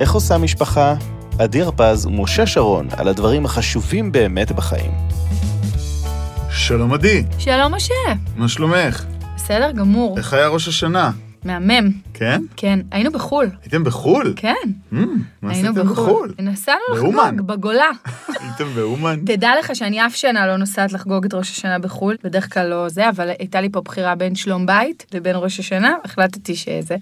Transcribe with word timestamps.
איך 0.00 0.12
עושה 0.12 0.38
משפחה? 0.38 0.94
עדי 1.38 1.62
הרפז 1.62 2.06
ומשה 2.06 2.46
שרון 2.46 2.88
על 2.96 3.08
הדברים 3.08 3.44
החשובים 3.44 4.12
באמת 4.12 4.52
בחיים. 4.52 4.90
שלום 6.50 6.94
עדי, 6.94 7.24
שלום 7.38 7.74
משה. 7.74 7.94
מה 8.36 8.48
שלומך? 8.48 9.04
בסדר 9.36 9.70
גמור. 9.72 10.18
איך 10.18 10.32
היה 10.32 10.48
ראש 10.48 10.68
השנה? 10.68 11.10
מהמם. 11.46 11.90
כן? 12.14 12.42
כן, 12.56 12.78
היינו 12.90 13.12
בחו"ל. 13.12 13.50
הייתם 13.62 13.84
בחו"ל? 13.84 14.32
כן, 14.36 14.54
Mm, 14.92 14.96
מה 15.42 15.52
עשיתם 15.52 15.74
בחו"ל? 15.74 16.32
נסענו. 16.38 16.78
לחגוג 16.94 17.40
בגולה. 17.46 17.90
הייתם 18.40 18.64
באומן? 18.74 19.20
תדע 19.26 19.50
לך 19.58 19.76
שאני 19.76 20.06
אף 20.06 20.14
שנה 20.16 20.46
לא 20.46 20.56
נוסעת 20.56 20.92
לחגוג 20.92 21.24
את 21.24 21.34
ראש 21.34 21.50
השנה 21.50 21.78
בחו"ל, 21.78 22.16
בדרך 22.24 22.54
כלל 22.54 22.66
לא 22.68 22.88
זה, 22.88 23.08
אבל 23.08 23.28
הייתה 23.38 23.60
לי 23.60 23.68
פה 23.68 23.80
בחירה 23.80 24.14
בין 24.14 24.34
שלום 24.34 24.66
בית 24.66 25.06
לבין 25.14 25.36
ראש 25.38 25.60
השנה, 25.60 25.94
החלטתי 26.04 26.56
שזה. 26.56 26.96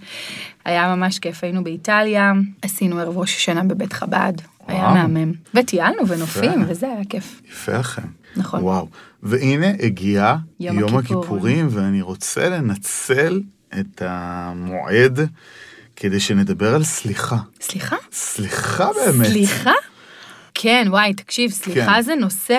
היה 0.64 0.96
ממש 0.96 1.18
כיף, 1.18 1.45
היינו 1.45 1.64
באיטליה, 1.64 2.32
עשינו 2.63 2.99
ערב 2.99 3.18
ראש 3.18 3.36
השנה 3.36 3.64
בבית 3.64 3.93
חב"ד, 3.93 4.32
היה. 4.67 4.89
מהמם. 4.95 5.32
וטיילנו 5.54 6.08
ונופים. 6.08 6.64
וזה 6.68 6.86
היה 6.86 7.04
כיף. 7.08 7.40
יפה 7.50 7.79
לכם. 7.79 8.03
נכון. 8.36 8.61
וואו. 8.63 8.89
והנה 9.22 9.67
הגיע 9.82 10.35
יום 10.61 10.79
יום 10.79 10.96
הכיפורים. 10.96 11.18
הכיפורים, 11.21 11.67
ואני 11.71 12.03
רוצה 12.03 12.49
לנצל 12.49 13.40
את 13.81 14.03
המועד 14.05 15.21
כדי 15.96 16.21
שנדבר 16.21 16.75
על 16.75 16.85
סליחה. 16.85 17.37
סליחה? 17.61 17.97
סליחה 18.13 18.89
באמת. 18.93 19.27
סליחה? 19.27 19.73
כן, 20.55 20.87
וואי, 20.89 21.14
תקשיב, 21.14 21.50
סליחה 21.50 21.95
כן. 21.95 22.03
זה 22.03 22.14
נושא 22.14 22.59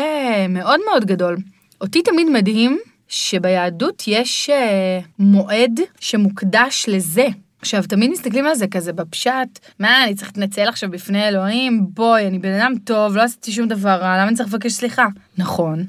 מאוד 0.49 0.79
מאוד 0.89 1.05
גדול. 1.05 1.37
אותי 1.81 2.01
תמיד 2.01 2.27
מדהים 2.29 2.79
שביהדות 3.07 4.03
יש 4.07 4.49
אה, 4.49 4.99
מועד 5.19 5.79
שמוקדש 5.99 6.85
לזה. 6.87 7.27
עכשיו, 7.65 7.83
תמיד 7.83 8.11
מסתכלים 8.11 8.45
על 8.47 8.55
זה 8.55 8.67
כזה 8.67 8.93
בפשט, 8.93 9.59
מה, 9.79 10.03
אני 10.03 10.15
צריך 10.15 10.27
להתנצל 10.27 10.67
עכשיו 10.67 10.91
בפני 10.91 11.27
אלוהים? 11.27 11.87
בואי, 11.93 12.27
אני 12.27 12.39
בן 12.39 12.53
אדם 12.59 12.73
טוב, 12.83 13.15
לא 13.15 13.21
עשיתי 13.21 13.51
שום 13.51 13.67
דבר 13.67 13.89
רע, 13.89 14.17
למה 14.17 14.27
אני 14.27 14.35
צריך 14.35 14.53
לבקש 14.53 14.71
סליחה? 14.71 15.05
נכון, 15.37 15.83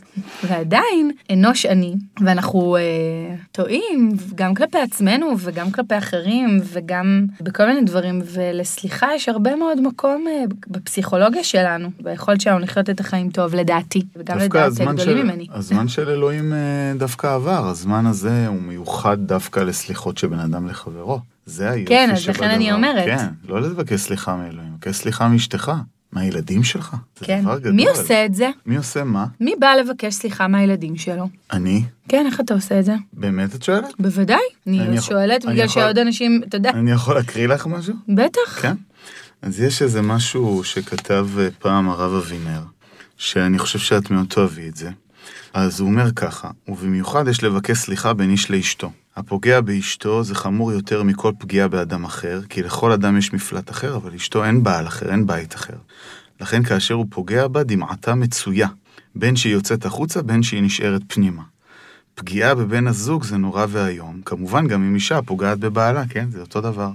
ועדיין, 0.44 1.10
אנוש 1.32 1.66
אני, 1.66 1.94
ואנחנו 2.24 2.76
אה, 2.76 2.82
טועים 3.52 4.10
גם 4.34 4.54
כלפי 4.54 4.78
עצמנו 4.78 5.26
וגם 5.38 5.70
כלפי 5.70 5.98
אחרים 5.98 6.60
וגם 6.64 7.26
בכל 7.40 7.66
מיני 7.66 7.80
דברים, 7.84 8.22
ולסליחה 8.24 9.06
יש 9.14 9.28
הרבה 9.28 9.56
מאוד 9.56 9.80
מקום 9.80 10.24
אה, 10.28 10.44
בפסיכולוגיה 10.68 11.44
שלנו, 11.44 11.88
ביכולת 12.00 12.40
שלנו 12.40 12.58
לחיות 12.58 12.90
את 12.90 13.00
החיים 13.00 13.30
טוב, 13.30 13.54
לדעתי, 13.54 14.02
וגם 14.16 14.38
לדעת 14.38 14.72
גדולים 14.72 14.98
של- 14.98 15.22
ממני. 15.22 15.46
הזמן 15.52 15.88
של 15.88 16.08
אלוהים 16.10 16.52
אה, 16.52 16.58
דווקא 16.98 17.34
עבר, 17.34 17.66
הזמן 17.68 18.06
הזה 18.06 18.46
הוא 18.46 18.62
מיוחד 18.62 19.16
דווקא 19.20 19.60
לסליחות 19.60 20.18
שבין 20.18 20.38
אדם 20.38 20.68
לחברו. 20.68 21.20
זה 21.46 21.70
היופי 21.70 21.88
כן, 21.88 22.10
אז 22.12 22.18
שבדבר. 22.20 22.44
לכן 22.46 22.54
אני 22.54 22.72
אומרת. 22.72 23.04
כן, 23.04 23.26
לא 23.48 23.60
לבקש 23.60 24.00
סליחה 24.00 24.36
מאלוהים, 24.36 24.72
לבקש 24.72 24.96
סליחה 24.96 25.28
מאשתך, 25.28 25.72
מהילדים 26.12 26.64
שלך. 26.64 26.96
זה 27.20 27.26
כן. 27.26 27.42
דבר 27.42 27.58
גדול. 27.58 27.72
מי 27.72 27.88
עושה 27.88 28.24
את 28.26 28.34
זה? 28.34 28.50
מי 28.66 28.76
עושה 28.76 29.04
מה? 29.04 29.26
מי 29.40 29.54
בא 29.60 29.66
לבקש 29.74 30.14
סליחה 30.14 30.48
מהילדים 30.48 30.96
שלו? 30.96 31.28
אני? 31.52 31.82
כן, 32.08 32.26
איך 32.26 32.40
אתה 32.40 32.54
עושה 32.54 32.80
את 32.80 32.84
זה? 32.84 32.94
באמת 33.12 33.54
את 33.54 33.62
שואלת? 33.62 33.92
בוודאי. 33.98 34.38
אני 34.66 34.80
אני 34.80 35.00
שואלת 35.00 35.44
אני 35.44 35.52
בגלל 35.54 35.64
יכול- 35.66 35.82
שעוד 35.82 35.98
אנשים, 35.98 36.40
אתה 36.48 36.56
יודע, 36.56 36.70
אני 36.70 36.90
יכול 36.90 37.14
להקריא 37.14 37.46
לך 37.48 37.66
משהו? 37.66 37.94
בטח. 38.08 38.62
כן. 38.62 38.74
אז 39.42 39.60
יש 39.60 39.82
איזה 39.82 40.02
משהו 40.02 40.64
שכתב 40.64 41.28
אה, 41.38 41.48
פעם 41.58 41.88
הרב 41.88 42.14
אבינר, 42.14 42.60
שאני 43.16 43.58
חושב 43.58 43.78
שאת 43.78 44.10
מאוד 44.10 44.26
תאהבי 44.28 44.68
את 44.68 44.76
זה. 44.76 44.90
אז 45.54 45.80
הוא 45.80 45.88
אומר 45.88 46.12
ככה, 46.12 46.50
ובמיוחד 46.68 47.28
יש 47.28 47.44
לבקש 47.44 47.78
סליחה 47.78 48.12
בין 48.12 48.30
איש 48.30 48.50
לאשתו. 48.50 48.90
הפוגע 49.16 49.60
באשתו 49.60 50.24
זה 50.24 50.34
חמור 50.34 50.72
יותר 50.72 51.02
מכל 51.02 51.32
פגיעה 51.38 51.68
באדם 51.68 52.04
אחר, 52.04 52.40
כי 52.48 52.62
לכל 52.62 52.92
אדם 52.92 53.18
יש 53.18 53.32
מפלט 53.32 53.70
אחר, 53.70 53.96
אבל 53.96 54.14
אשתו 54.14 54.44
אין 54.44 54.62
בעל 54.62 54.86
אחר, 54.86 55.10
אין 55.10 55.26
בית 55.26 55.54
אחר. 55.54 55.76
לכן 56.40 56.62
כאשר 56.62 56.94
הוא 56.94 57.06
פוגע 57.10 57.48
בה, 57.48 57.62
דמעתה 57.62 58.14
מצויה, 58.14 58.68
בין 59.14 59.36
שהיא 59.36 59.52
יוצאת 59.52 59.86
החוצה, 59.86 60.22
בין 60.22 60.42
שהיא 60.42 60.62
נשארת 60.62 61.02
פנימה. 61.06 61.42
פגיעה 62.14 62.54
בבן 62.54 62.86
הזוג 62.86 63.24
זה 63.24 63.36
נורא 63.36 63.66
ואיום, 63.68 64.20
כמובן 64.24 64.68
גם 64.68 64.82
אם 64.82 64.94
אישה 64.94 65.22
פוגעת 65.22 65.58
בבעלה, 65.58 66.04
כן? 66.08 66.30
זה 66.30 66.40
אותו 66.40 66.60
דבר. 66.60 66.90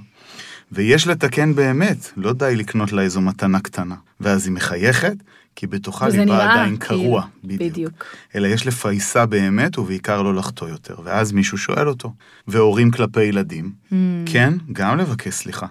ויש 0.71 1.07
לתקן 1.07 1.55
באמת, 1.55 2.11
לא 2.17 2.33
די 2.33 2.55
לקנות 2.55 2.91
לה 2.91 3.01
איזו 3.01 3.21
מתנה 3.21 3.59
קטנה. 3.59 3.95
ואז 4.19 4.45
היא 4.45 4.53
מחייכת, 4.53 5.15
כי 5.55 5.67
בתוכה 5.67 6.07
ליבה 6.09 6.51
עדיין 6.51 6.77
כאילו, 6.77 7.01
קרוע. 7.01 7.23
בדיוק. 7.43 7.61
בדיוק. 7.71 8.05
אלא 8.35 8.47
יש 8.47 8.67
לפייסה 8.67 9.25
באמת, 9.25 9.77
ובעיקר 9.77 10.21
לא 10.21 10.35
לחטוא 10.35 10.67
יותר. 10.69 10.95
ואז 11.03 11.31
מישהו 11.31 11.57
שואל 11.57 11.87
אותו. 11.87 12.13
והורים 12.47 12.91
כלפי 12.91 13.23
ילדים, 13.23 13.71
Hmm. 13.89 13.93
כן, 14.25 14.53
גם 14.71 14.97
לבקש 14.97 15.33
סליחה. 15.33 15.65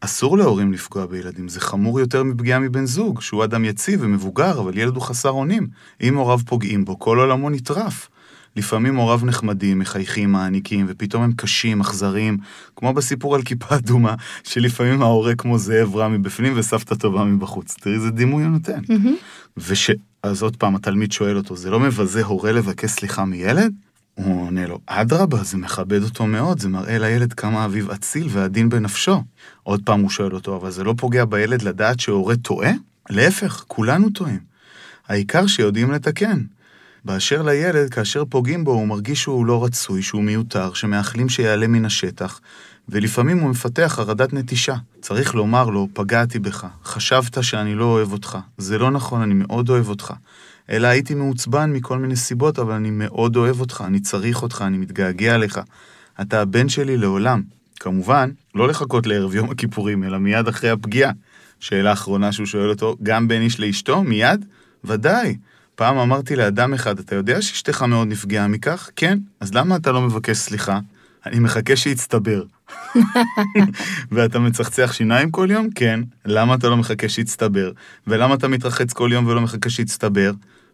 אסור 0.00 0.38
להורים 0.38 0.72
לפגוע 0.72 1.06
בילדים, 1.06 1.48
זה 1.48 1.60
חמור 1.60 2.00
יותר 2.00 2.22
מפגיעה 2.22 2.58
מבן 2.58 2.86
זוג, 2.86 3.20
שהוא 3.20 3.44
אדם 3.44 3.64
יציב 3.64 4.00
ומבוגר, 4.02 4.60
אבל 4.60 4.78
ילד 4.78 4.94
הוא 4.94 5.02
חסר 5.02 5.30
אונים. 5.30 5.66
אם 6.02 6.16
הוריו 6.16 6.38
פוגעים 6.38 6.84
בו, 6.84 6.98
כל 6.98 7.18
עולמו 7.18 7.50
נטרף. 7.50 8.08
לפעמים 8.56 8.96
הוריו 8.96 9.20
נחמדים, 9.24 9.78
מחייכים, 9.78 10.32
מעניקים, 10.32 10.86
ופתאום 10.88 11.22
הם 11.22 11.32
קשים, 11.32 11.80
אכזריים, 11.80 12.38
כמו 12.76 12.92
בסיפור 12.92 13.34
על 13.34 13.42
כיפה 13.42 13.76
אדומה, 13.76 14.14
שלפעמים 14.44 15.02
ההורה 15.02 15.34
כמו 15.34 15.58
זאב 15.58 15.96
רע 15.96 16.08
מבפנים 16.08 16.52
וסבתא 16.56 16.94
טובה 16.94 17.24
מבחוץ. 17.24 17.76
תראי 17.80 17.94
איזה 17.94 18.10
דימוי 18.10 18.44
הוא 18.44 18.52
נותן. 18.52 18.80
וש... 19.56 19.90
אז 20.22 20.42
עוד 20.42 20.56
פעם, 20.56 20.76
התלמיד 20.76 21.12
שואל 21.12 21.36
אותו, 21.36 21.56
זה 21.56 21.70
לא 21.70 21.80
מבזה 21.80 22.24
הורה 22.24 22.52
לבקש 22.52 22.90
סליחה 22.90 23.24
מילד? 23.24 23.72
הוא 24.14 24.46
עונה 24.46 24.66
לו, 24.66 24.78
אדרבה, 24.86 25.42
זה 25.42 25.56
מכבד 25.56 26.02
אותו 26.02 26.26
מאוד, 26.26 26.60
זה 26.60 26.68
מראה 26.68 26.98
לילד 26.98 27.32
כמה 27.32 27.64
אביו 27.64 27.92
אציל 27.92 28.26
ועדין 28.30 28.68
בנפשו. 28.68 29.22
עוד 29.62 29.80
פעם 29.84 30.00
הוא 30.00 30.10
שואל 30.10 30.34
אותו, 30.34 30.56
אבל 30.56 30.70
זה 30.70 30.84
לא 30.84 30.94
פוגע 30.96 31.24
בילד 31.24 31.62
לדעת 31.62 32.00
שהורה 32.00 32.36
טועה? 32.36 32.72
להפך, 33.10 33.64
כולנו 33.68 34.10
טועים. 34.10 34.40
העיקר 35.08 35.46
שיודעים 35.46 35.90
לתקן. 35.90 36.40
באשר 37.04 37.42
לילד, 37.42 37.94
כאשר 37.94 38.24
פוגעים 38.24 38.64
בו, 38.64 38.70
הוא 38.72 38.88
מרגיש 38.88 39.22
שהוא 39.22 39.46
לא 39.46 39.64
רצוי, 39.64 40.02
שהוא 40.02 40.22
מיותר, 40.22 40.72
שמאחלים 40.72 41.28
שיעלה 41.28 41.66
מן 41.66 41.84
השטח, 41.84 42.40
ולפעמים 42.88 43.38
הוא 43.38 43.50
מפתח 43.50 43.92
חרדת 43.96 44.32
נטישה. 44.32 44.74
צריך 45.00 45.34
לומר 45.34 45.70
לו, 45.70 45.88
פגעתי 45.92 46.38
בך, 46.38 46.66
חשבת 46.84 47.44
שאני 47.44 47.74
לא 47.74 47.84
אוהב 47.84 48.12
אותך. 48.12 48.38
זה 48.58 48.78
לא 48.78 48.90
נכון, 48.90 49.22
אני 49.22 49.34
מאוד 49.34 49.68
אוהב 49.68 49.88
אותך. 49.88 50.12
אלא 50.70 50.86
הייתי 50.86 51.14
מעוצבן 51.14 51.72
מכל 51.72 51.98
מיני 51.98 52.16
סיבות, 52.16 52.58
אבל 52.58 52.72
אני 52.72 52.90
מאוד 52.90 53.36
אוהב 53.36 53.60
אותך, 53.60 53.84
אני 53.86 54.00
צריך 54.00 54.42
אותך, 54.42 54.64
אני 54.66 54.78
מתגעגע 54.78 55.34
אליך. 55.34 55.60
אתה 56.20 56.40
הבן 56.40 56.68
שלי 56.68 56.96
לעולם. 56.96 57.42
כמובן, 57.80 58.30
לא 58.54 58.68
לחכות 58.68 59.06
לערב 59.06 59.34
יום 59.34 59.50
הכיפורים, 59.50 60.04
אלא 60.04 60.18
מיד 60.18 60.48
אחרי 60.48 60.70
הפגיעה. 60.70 61.12
שאלה 61.60 61.92
אחרונה 61.92 62.32
שהוא 62.32 62.46
שואל 62.46 62.70
אותו, 62.70 62.96
גם 63.02 63.28
בין 63.28 63.42
איש 63.42 63.60
לאשתו? 63.60 64.02
מיד? 64.02 64.44
ודאי. 64.84 65.36
פעם 65.74 65.98
אמרתי 65.98 66.36
לאדם 66.36 66.74
אחד, 66.74 66.98
אתה 66.98 67.14
יודע 67.14 67.42
שאשתך 67.42 67.82
מאוד 67.82 68.08
נפגעה 68.08 68.48
מכך? 68.48 68.90
כן. 68.96 69.18
אז 69.40 69.54
למה 69.54 69.76
אתה 69.76 69.92
לא 69.92 70.00
מבקש 70.00 70.36
סליחה? 70.36 70.78
אני 71.26 71.38
מחכה 71.38 71.76
שיצטבר. 71.76 72.42
ואתה 74.12 74.38
מצחצח 74.38 74.92
שיניים 74.92 75.30
כל 75.30 75.48
יום? 75.50 75.70
כן. 75.74 76.00
למה 76.24 76.54
אתה 76.54 76.68
לא 76.68 76.76
מחכה 76.76 77.08
שיצטבר? 77.08 77.72
ולמה 78.06 78.34
אתה 78.34 78.48
מתרחץ 78.48 78.92
כל 78.92 79.10
יום 79.12 79.26
ולא 79.26 79.40
מחכה 79.40 79.70
שיצטבר? 79.70 80.32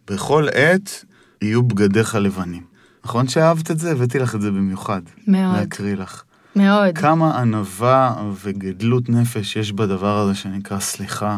בכל 0.09 0.47
עת 0.53 1.05
יהיו 1.41 1.63
בגדיך 1.63 2.15
לבנים. 2.15 2.63
נכון 3.05 3.27
שאהבת 3.27 3.71
את 3.71 3.79
זה? 3.79 3.91
הבאתי 3.91 4.19
לך 4.19 4.35
את 4.35 4.41
זה 4.41 4.51
במיוחד. 4.51 5.01
מאוד. 5.27 5.55
להקריא 5.55 5.95
לך. 5.95 6.23
מאוד. 6.55 6.97
כמה 6.97 7.39
ענווה 7.39 8.15
וגדלות 8.43 9.09
נפש 9.09 9.55
יש 9.55 9.71
בדבר 9.71 10.17
הזה 10.17 10.35
שנקרא 10.35 10.79
סליחה. 10.79 11.37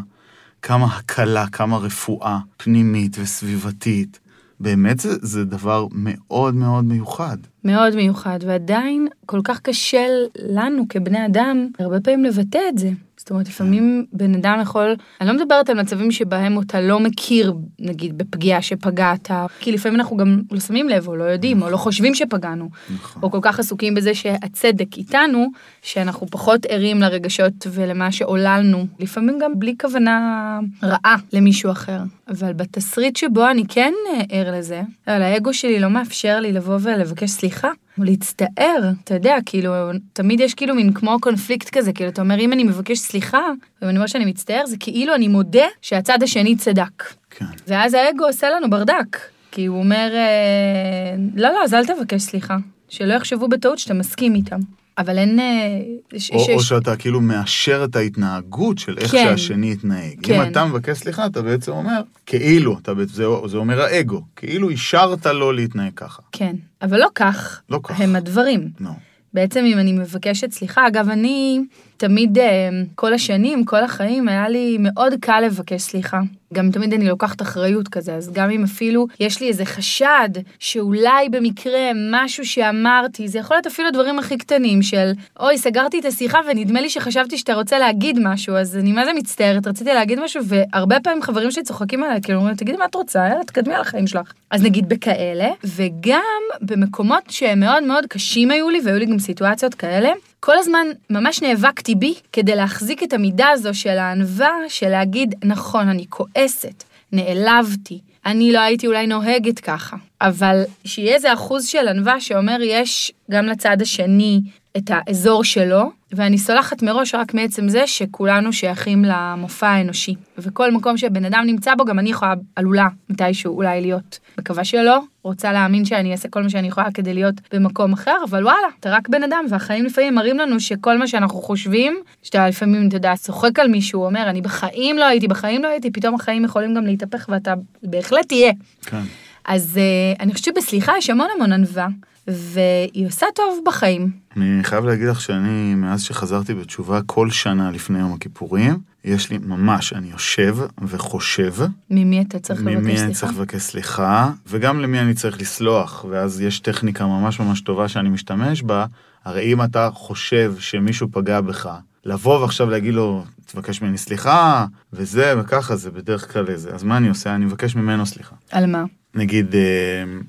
כמה 0.63 0.85
הקלה, 0.85 1.45
כמה 1.47 1.77
רפואה 1.77 2.39
פנימית 2.57 3.17
וסביבתית. 3.19 4.19
באמת 4.59 4.99
זה, 4.99 5.09
זה 5.21 5.45
דבר 5.45 5.87
מאוד 5.91 6.55
מאוד 6.55 6.85
מיוחד. 6.85 7.37
מאוד 7.63 7.95
מיוחד, 7.95 8.39
ועדיין 8.45 9.07
כל 9.25 9.41
כך 9.43 9.59
קשה 9.59 10.05
לנו 10.49 10.83
כבני 10.89 11.25
אדם 11.25 11.67
הרבה 11.79 11.99
פעמים 11.99 12.25
לבטא 12.25 12.59
את 12.69 12.77
זה. 12.77 12.89
זאת 13.23 13.31
אומרת, 13.31 13.47
לפעמים 13.47 14.05
בן 14.13 14.35
אדם 14.35 14.59
יכול, 14.61 14.95
אני 15.21 15.29
לא 15.29 15.35
מדברת 15.35 15.69
על 15.69 15.81
מצבים 15.81 16.11
שבהם 16.11 16.59
אתה 16.59 16.81
לא 16.81 16.99
מכיר, 16.99 17.53
נגיד, 17.79 18.17
בפגיעה 18.17 18.61
שפגעת, 18.61 19.31
כי 19.59 19.71
לפעמים 19.71 19.99
אנחנו 19.99 20.17
גם 20.17 20.41
לא 20.51 20.59
שמים 20.59 20.89
לב, 20.89 21.07
או 21.07 21.15
לא 21.15 21.23
יודעים, 21.23 21.61
או 21.61 21.69
לא 21.69 21.77
חושבים 21.77 22.15
שפגענו, 22.15 22.69
נכון. 22.95 23.23
או 23.23 23.31
כל 23.31 23.39
כך 23.41 23.59
עסוקים 23.59 23.95
בזה 23.95 24.15
שהצדק 24.15 24.97
איתנו, 24.97 25.47
שאנחנו 25.81 26.27
פחות 26.27 26.65
ערים 26.69 27.01
לרגשות 27.01 27.67
ולמה 27.71 28.11
שעוללנו, 28.11 28.85
לפעמים 28.99 29.39
גם 29.41 29.59
בלי 29.59 29.75
כוונה 29.81 30.59
רעה 30.83 31.15
למישהו 31.33 31.71
אחר. 31.71 31.99
אבל 32.27 32.53
בתסריט 32.53 33.15
שבו 33.15 33.49
אני 33.49 33.63
כן 33.69 33.93
אה, 34.13 34.21
ער 34.29 34.57
לזה, 34.57 34.81
אבל 35.07 35.21
האגו 35.21 35.53
שלי 35.53 35.79
לא 35.79 35.89
מאפשר 35.89 36.39
לי 36.39 36.51
לבוא 36.51 36.77
ולבקש 36.81 37.29
סליחה. 37.29 37.69
או 37.97 38.03
להצטער, 38.03 38.91
אתה 39.03 39.13
יודע, 39.13 39.35
כאילו, 39.45 39.73
תמיד 40.13 40.39
יש 40.39 40.53
כאילו 40.53 40.75
מין 40.75 40.93
כמו 40.93 41.17
קונפליקט 41.21 41.69
כזה, 41.69 41.93
כאילו, 41.93 42.09
אתה 42.09 42.21
אומר, 42.21 42.39
אם 42.39 42.53
אני 42.53 42.63
מבקש 42.63 42.99
סליחה, 42.99 43.41
ואני 43.81 43.97
אומר 43.97 44.07
שאני 44.07 44.25
מצטער, 44.25 44.65
זה 44.65 44.77
כאילו 44.79 45.15
אני 45.15 45.27
מודה 45.27 45.65
שהצד 45.81 46.23
השני 46.23 46.55
צדק. 46.55 47.03
כן. 47.29 47.45
ואז 47.67 47.93
האגו 47.93 48.25
עושה 48.25 48.49
לנו 48.49 48.69
ברדק, 48.69 49.17
כי 49.51 49.65
הוא 49.65 49.79
אומר, 49.79 50.09
אה, 50.13 51.15
לא, 51.35 51.49
לא, 51.49 51.63
אז 51.63 51.73
אל 51.73 51.85
תבקש 51.85 52.21
סליחה, 52.21 52.57
שלא 52.89 53.13
יחשבו 53.13 53.47
בטעות 53.47 53.79
שאתה 53.79 53.93
מסכים 53.93 54.35
איתם. 54.35 54.59
אבל 54.97 55.17
אין... 55.17 55.39
אה, 55.39 55.79
ש- 56.19 56.31
או, 56.31 56.39
ש- 56.39 56.49
או 56.49 56.59
שאתה 56.63 56.95
כאילו 56.95 57.21
מאשר 57.21 57.83
את 57.89 57.95
ההתנהגות 57.95 58.77
של 58.77 58.97
איך 58.97 59.11
כן. 59.11 59.25
שהשני 59.37 59.71
יתנהג. 59.71 60.15
כן. 60.23 60.41
אם 60.41 60.51
אתה 60.51 60.65
מבקש 60.65 60.97
סליחה, 60.97 61.25
אתה 61.25 61.41
בעצם 61.41 61.71
אומר, 61.71 62.01
כאילו, 62.25 62.77
אתה, 62.81 62.91
זה, 63.05 63.25
זה 63.45 63.57
אומר 63.57 63.81
האגו, 63.81 64.21
כאילו 64.35 64.69
אישרת 64.69 65.25
לו 65.25 65.51
להתנהג 65.51 65.93
ככה. 65.95 66.21
כן, 66.31 66.55
אבל 66.81 66.99
לא 66.99 67.07
כך 67.15 67.61
לא 67.69 67.79
כך. 67.83 68.01
הם 68.01 68.15
הדברים. 68.15 68.69
נו. 68.79 68.89
בעצם 69.33 69.63
אם 69.65 69.79
אני 69.79 69.91
מבקשת 69.93 70.51
סליחה, 70.51 70.87
אגב, 70.87 71.09
אני 71.09 71.59
תמיד, 72.03 72.37
אה, 72.37 72.69
כל 72.95 73.13
השנים, 73.13 73.65
כל 73.65 73.83
החיים, 73.83 74.27
היה 74.27 74.49
לי 74.49 74.77
מאוד 74.79 75.13
קל 75.21 75.41
לבקש 75.45 75.81
סליחה. 75.81 76.19
גם 76.53 76.71
תמיד 76.71 76.93
אני 76.93 77.07
לוקחת 77.07 77.41
אחריות 77.41 77.87
כזה, 77.87 78.15
אז 78.15 78.31
גם 78.33 78.49
אם 78.49 78.63
אפילו 78.63 79.07
יש 79.19 79.41
לי 79.41 79.47
איזה 79.47 79.65
חשד 79.65 80.29
שאולי 80.59 81.29
במקרה 81.31 81.91
משהו 82.11 82.45
שאמרתי, 82.45 83.27
זה 83.27 83.39
יכול 83.39 83.57
להיות 83.57 83.67
אפילו 83.67 83.91
דברים 83.91 84.19
הכי 84.19 84.37
קטנים 84.37 84.81
של, 84.81 85.11
אוי, 85.39 85.57
סגרתי 85.57 85.99
את 85.99 86.05
השיחה 86.05 86.39
ונדמה 86.47 86.81
לי 86.81 86.89
שחשבתי 86.89 87.37
שאתה 87.37 87.53
רוצה 87.53 87.79
להגיד 87.79 88.19
משהו, 88.21 88.55
אז 88.55 88.77
אני 88.77 88.91
מה 88.91 89.05
זה 89.05 89.11
מצטערת, 89.13 89.67
רציתי 89.67 89.93
להגיד 89.93 90.19
משהו, 90.19 90.41
והרבה 90.45 90.99
פעמים 90.99 91.21
חברים 91.21 91.51
שלי 91.51 91.63
צוחקים 91.63 92.03
עליי, 92.03 92.21
כאילו 92.21 92.39
אומרים, 92.39 92.55
תגידי 92.55 92.77
מה 92.77 92.85
את 92.85 92.95
רוצה, 92.95 93.19
יאללה, 93.27 93.43
תקדמי 93.43 93.73
על 93.75 93.81
החיים 93.81 94.07
שלך. 94.07 94.33
אז 94.51 94.63
נגיד 94.63 94.89
בכאלה, 94.89 95.49
וגם 95.63 96.41
במקומות 96.61 97.23
שהם 97.29 97.59
מאוד 97.59 97.83
מאוד 97.83 98.05
קשים 98.05 98.51
היו 98.51 98.69
לי, 98.69 98.79
והיו 98.83 98.99
לי 98.99 99.05
גם 99.05 99.19
סיטואציות 99.19 99.75
כאלה, 99.75 100.09
כל 100.45 100.57
הזמן 100.57 100.87
ממש 101.09 101.41
נאבקתי 101.41 101.95
בי 101.95 102.13
כדי 102.33 102.55
להחזיק 102.55 103.03
את 103.03 103.13
המידה 103.13 103.49
הזו 103.49 103.73
של 103.73 103.97
הענווה, 103.97 104.51
של 104.67 104.89
להגיד, 104.89 105.35
נכון, 105.43 105.87
אני 105.87 106.05
כועסת, 106.09 106.83
נעלבתי, 107.11 107.99
אני 108.25 108.51
לא 108.51 108.59
הייתי 108.59 108.87
אולי 108.87 109.07
נוהגת 109.07 109.59
ככה, 109.59 109.97
אבל 110.21 110.63
שיהיה 110.85 111.15
איזה 111.15 111.33
אחוז 111.33 111.67
של 111.67 111.87
ענווה 111.87 112.21
שאומר, 112.21 112.57
יש 112.61 113.11
גם 113.31 113.45
לצד 113.45 113.81
השני 113.81 114.41
את 114.77 114.91
האזור 114.93 115.43
שלו, 115.43 115.91
ואני 116.11 116.37
סולחת 116.37 116.83
מראש 116.83 117.15
רק 117.15 117.33
מעצם 117.33 117.69
זה 117.69 117.87
שכולנו 117.87 118.53
שייכים 118.53 119.05
למופע 119.05 119.67
האנושי. 119.67 120.15
וכל 120.37 120.71
מקום 120.71 120.97
שבן 120.97 121.25
אדם 121.25 121.43
נמצא 121.45 121.75
בו, 121.75 121.85
גם 121.85 121.99
אני 121.99 122.09
יכולה, 122.09 122.33
עלולה 122.55 122.87
מתישהו 123.09 123.55
אולי 123.55 123.81
להיות. 123.81 124.19
מקווה 124.37 124.63
שלא, 124.63 124.99
רוצה 125.23 125.51
להאמין 125.51 125.85
שאני 125.85 126.11
אעשה 126.11 126.29
כל 126.29 126.43
מה 126.43 126.49
שאני 126.49 126.67
יכולה 126.67 126.91
כדי 126.91 127.13
להיות 127.13 127.35
במקום 127.53 127.93
אחר, 127.93 128.15
אבל 128.29 128.43
וואלה, 128.43 128.67
אתה 128.79 128.89
רק 128.89 129.09
בן 129.09 129.23
אדם, 129.23 129.45
והחיים 129.49 129.85
לפעמים 129.85 130.15
מראים 130.15 130.37
לנו 130.37 130.59
שכל 130.59 130.97
מה 130.97 131.07
שאנחנו 131.07 131.41
חושבים, 131.41 131.97
שאתה 132.23 132.49
לפעמים, 132.49 132.87
אתה 132.87 132.95
יודע, 132.95 133.13
צוחק 133.15 133.59
על 133.59 133.67
מישהו, 133.67 134.05
אומר, 134.05 134.29
אני 134.29 134.41
בחיים 134.41 134.97
לא 134.97 135.05
הייתי, 135.05 135.27
בחיים 135.27 135.63
לא 135.63 135.67
הייתי, 135.67 135.91
פתאום 135.91 136.15
החיים 136.15 136.45
יכולים 136.45 136.73
גם 136.73 136.85
להתהפך 136.85 137.29
ואתה 137.29 137.53
בהחלט 137.83 138.27
תהיה. 138.27 138.51
כן. 138.85 139.01
אז 139.45 139.79
uh, 139.79 140.21
אני 140.21 140.33
חושבת 140.33 140.45
שבסליחה 140.45 140.93
יש 140.97 141.09
המון 141.09 141.27
המון 141.35 141.51
ענווה, 141.51 141.87
והיא 142.27 143.07
עושה 143.07 143.25
טוב 143.35 143.59
בחיים. 143.65 144.11
אני 144.37 144.63
חייב 144.63 144.85
להגיד 144.85 145.07
לך 145.07 145.21
שאני, 145.21 145.75
מאז 145.75 146.01
שחזרתי 146.01 146.53
בתשובה 146.53 146.99
כל 147.05 147.29
שנה 147.29 147.71
לפני 147.71 147.99
יום 147.99 148.13
הכיפורים, 148.13 148.77
יש 149.03 149.29
לי 149.29 149.37
ממש, 149.37 149.93
אני 149.93 150.07
יושב 150.11 150.57
וחושב, 150.81 151.55
ממי 151.89 152.21
אתה 152.21 152.39
צריך 152.39 152.59
לבקש 152.61 152.75
ממי 152.75 152.91
אני 152.91 152.97
סליחה? 152.97 153.19
צריך 153.19 153.33
לבקש 153.33 153.61
סליחה, 153.61 154.31
וגם 154.47 154.79
למי 154.79 154.99
אני 154.99 155.13
צריך 155.13 155.41
לסלוח, 155.41 156.05
ואז 156.09 156.41
יש 156.41 156.59
טכניקה 156.59 157.05
ממש 157.05 157.39
ממש 157.39 157.61
טובה 157.61 157.87
שאני 157.87 158.09
משתמש 158.09 158.61
בה, 158.61 158.85
הרי 159.25 159.53
אם 159.53 159.63
אתה 159.63 159.89
חושב 159.93 160.53
שמישהו 160.59 161.07
פגע 161.11 161.41
בך, 161.41 161.69
לבוא 162.05 162.39
ועכשיו 162.39 162.69
להגיד 162.69 162.93
לו, 162.93 163.23
תבקש 163.45 163.81
ממני 163.81 163.97
סליחה, 163.97 164.65
וזה 164.93 165.33
וככה, 165.39 165.75
זה 165.75 165.91
בדרך 165.91 166.33
כלל 166.33 166.47
איזה, 166.47 166.71
אז 166.73 166.83
מה 166.83 166.97
אני 166.97 167.09
עושה? 167.09 167.35
אני 167.35 167.45
מבקש 167.45 167.75
ממנו 167.75 168.05
סליחה. 168.05 168.35
על 168.51 168.65
מה? 168.65 168.83
נגיד 169.15 169.55
אה, 169.55 169.61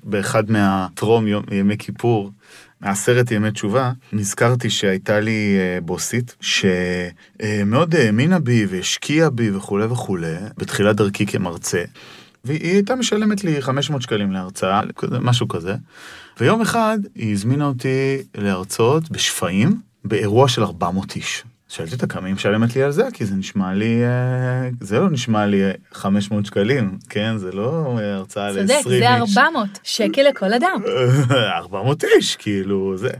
באחד 0.05 0.51
מהטרום 0.51 1.27
ימי 1.51 1.79
כיפור, 1.79 2.31
מעשרת 2.81 3.31
ימי 3.31 3.51
תשובה, 3.51 3.93
נזכרתי 4.13 4.71
שהייתה 4.71 5.21
לי 5.21 5.57
אה, 5.59 5.81
בוסית 5.81 6.37
שמאוד 6.41 7.95
האמינה 7.95 8.39
בי 8.39 8.67
והשקיעה 8.67 9.31
בי 9.31 9.51
וכולי 9.51 9.85
וכולי, 9.85 10.35
בתחילת 10.59 10.97
דרכי 10.97 11.27
כמרצה. 11.27 11.85
והיא 12.45 12.73
הייתה 12.73 12.95
משלמת 12.95 13.45
לי 13.45 13.63
500 13.63 14.03
שקלים 14.03 14.33
להרצאה, 14.33 14.81
משהו 15.21 15.49
כזה. 15.49 15.75
ויום 16.41 16.61
אחד 16.61 16.99
היא 17.15 17.33
הזמינה 17.33 17.67
אותי 17.67 18.19
להרצות 18.35 19.11
בשפיים, 19.11 19.81
באירוע 20.05 20.49
של 20.49 20.63
400 20.63 21.17
איש. 21.17 21.45
שאלתי 21.75 21.95
אותה 21.95 22.07
כמה 22.07 22.27
היא 22.27 22.35
משלמת 22.35 22.77
לי 22.77 22.83
על 22.83 22.91
זה, 22.91 23.09
כי 23.13 23.27
זה 23.27 23.35
נשמע 23.35 23.75
לי, 23.75 24.05
אה, 24.05 24.69
זה 24.81 24.99
לא 24.99 25.11
נשמע 25.11 25.47
לי 25.47 25.65
אה, 25.65 25.71
500 25.93 26.47
שקלים, 26.47 26.99
כן? 27.09 27.37
זה 27.37 27.53
לא 27.53 27.99
אה, 27.99 28.15
הרצאה 28.15 28.51
ל-20 28.51 28.61
איש. 28.61 28.83
צודק, 28.83 28.99
זה 28.99 29.09
400 29.09 29.69
שקל 29.83 30.23
לכל 30.23 30.53
אדם. 30.53 30.83
400 31.57 32.05
איש, 32.05 32.37
כאילו, 32.37 32.97
זה. 32.97 33.11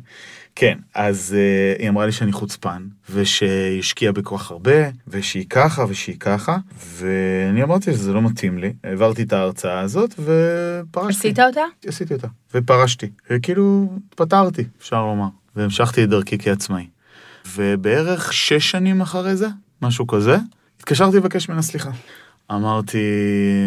כן, 0.57 0.79
אז 0.95 1.37
uh, 1.37 1.81
היא 1.81 1.89
אמרה 1.89 2.07
לי 2.07 2.13
שאני 2.13 2.33
חוצפן, 2.33 2.83
ושהיא 3.11 3.79
השקיעה 3.79 4.13
בכוח 4.13 4.51
הרבה, 4.51 4.91
ושהיא 5.09 5.45
ככה 5.51 5.85
ושהיא 5.89 6.17
ככה, 6.21 6.57
ואני 6.97 7.63
אמרתי 7.63 7.93
שזה 7.93 8.13
לא 8.13 8.23
מתאים 8.23 8.59
לי. 8.59 8.73
העברתי 8.85 9.23
את 9.23 9.33
ההרצאה 9.33 9.81
הזאת, 9.81 10.15
ופרשתי. 10.19 11.29
עשית 11.29 11.39
אותה? 11.41 11.61
עשיתי 11.87 12.15
אותה, 12.15 12.29
ופרשתי. 12.55 13.11
וכאילו, 13.31 13.89
התפטרתי, 14.09 14.65
אפשר 14.81 15.07
לומר. 15.07 15.29
והמשכתי 15.57 16.05
את 16.05 16.09
דרכי 16.09 16.39
כעצמאי. 16.39 16.94
ובערך 17.57 18.33
שש 18.33 18.71
שנים 18.71 19.01
אחרי 19.01 19.37
זה, 19.37 19.49
משהו 19.83 20.07
כזה, 20.07 20.37
התקשרתי 20.79 21.17
לבקש 21.17 21.49
ממנה 21.49 21.63
סליחה. 21.63 21.91
אמרתי, 22.53 22.99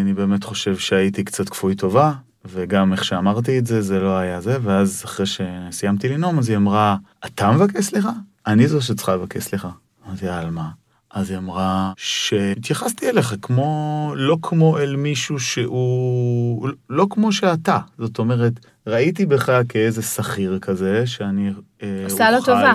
אני 0.01 0.13
באמת 0.13 0.43
חושב 0.43 0.77
שהייתי 0.77 1.23
קצת 1.23 1.49
כפוי 1.49 1.75
טובה, 1.75 2.13
וגם 2.45 2.93
איך 2.93 3.03
שאמרתי 3.05 3.59
את 3.59 3.65
זה, 3.65 3.81
זה 3.81 3.99
לא 3.99 4.17
היה 4.17 4.41
זה, 4.41 4.57
ואז 4.63 5.01
אחרי 5.05 5.25
שסיימתי 5.25 6.09
לנאום, 6.09 6.39
אז 6.39 6.49
היא 6.49 6.57
אמרה, 6.57 6.95
אתה 7.25 7.51
מבקש 7.51 7.85
סליחה? 7.85 8.11
אני 8.47 8.67
זו 8.67 8.81
שצריכה 8.81 9.15
לבקש 9.15 9.43
סליחה. 9.43 9.69
אמרתי, 10.07 10.27
על 10.27 10.49
מה? 10.49 10.69
אז 11.13 11.29
היא 11.29 11.37
אמרה 11.37 11.93
שהתייחסתי 11.97 13.09
אליך 13.09 13.35
כמו, 13.41 14.13
לא 14.15 14.37
כמו 14.41 14.77
אל 14.77 14.95
מישהו 14.95 15.39
שהוא, 15.39 16.69
לא 16.89 17.07
כמו 17.09 17.31
שאתה. 17.31 17.77
זאת 17.97 18.19
אומרת, 18.19 18.53
ראיתי 18.87 19.25
בך 19.25 19.51
כאיזה 19.69 20.01
שכיר 20.01 20.59
כזה, 20.61 21.07
שאני 21.07 21.51
אה, 21.83 22.03
עושה 22.05 22.31
לו 22.31 22.37
אוכל- 22.37 22.45
טובה. 22.45 22.73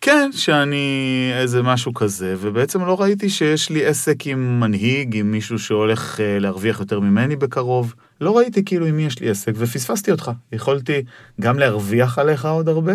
כן, 0.00 0.30
שאני 0.32 1.30
איזה 1.34 1.62
משהו 1.62 1.94
כזה, 1.94 2.34
ובעצם 2.38 2.84
לא 2.84 3.00
ראיתי 3.00 3.30
שיש 3.30 3.70
לי 3.70 3.86
עסק 3.86 4.26
עם 4.26 4.60
מנהיג, 4.60 5.16
עם 5.16 5.30
מישהו 5.30 5.58
שהולך 5.58 6.20
אה, 6.20 6.38
להרוויח 6.38 6.80
יותר 6.80 7.00
ממני 7.00 7.36
בקרוב. 7.36 7.94
לא 8.20 8.36
ראיתי 8.36 8.64
כאילו 8.64 8.86
עם 8.86 8.96
מי 8.96 9.02
יש 9.02 9.20
לי 9.20 9.30
עסק, 9.30 9.52
ופספסתי 9.56 10.10
אותך. 10.10 10.30
יכולתי 10.52 11.02
גם 11.40 11.58
להרוויח 11.58 12.18
עליך 12.18 12.44
עוד 12.44 12.68
הרבה, 12.68 12.92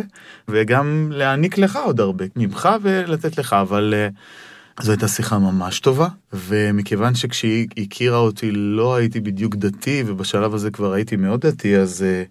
וגם 0.48 1.10
להעניק 1.12 1.58
לך 1.58 1.76
עוד 1.86 2.00
הרבה, 2.00 2.26
ממך 2.36 2.70
ולתת 2.82 3.38
לך, 3.38 3.54
אבל... 3.54 3.94
אה, 3.98 4.10
זו 4.82 4.92
הייתה 4.92 5.08
שיחה 5.08 5.40
ממש 5.40 5.80
טובה, 5.80 6.08
ומכיוון 6.34 7.16
שכשהיא 7.16 7.68
הכירה 7.78 8.18
אותי 8.18 8.52
לא 8.52 8.96
הייתי 8.96 9.20
בדיוק 9.20 9.56
דתי, 9.56 10.04
ובשלב 10.08 10.54
הזה 10.54 10.72
כבר 10.72 10.94
הייתי 10.94 11.16
מאוד 11.16 11.46
דתי, 11.48 11.78
אז... 11.78 12.04
אה, 12.04 12.24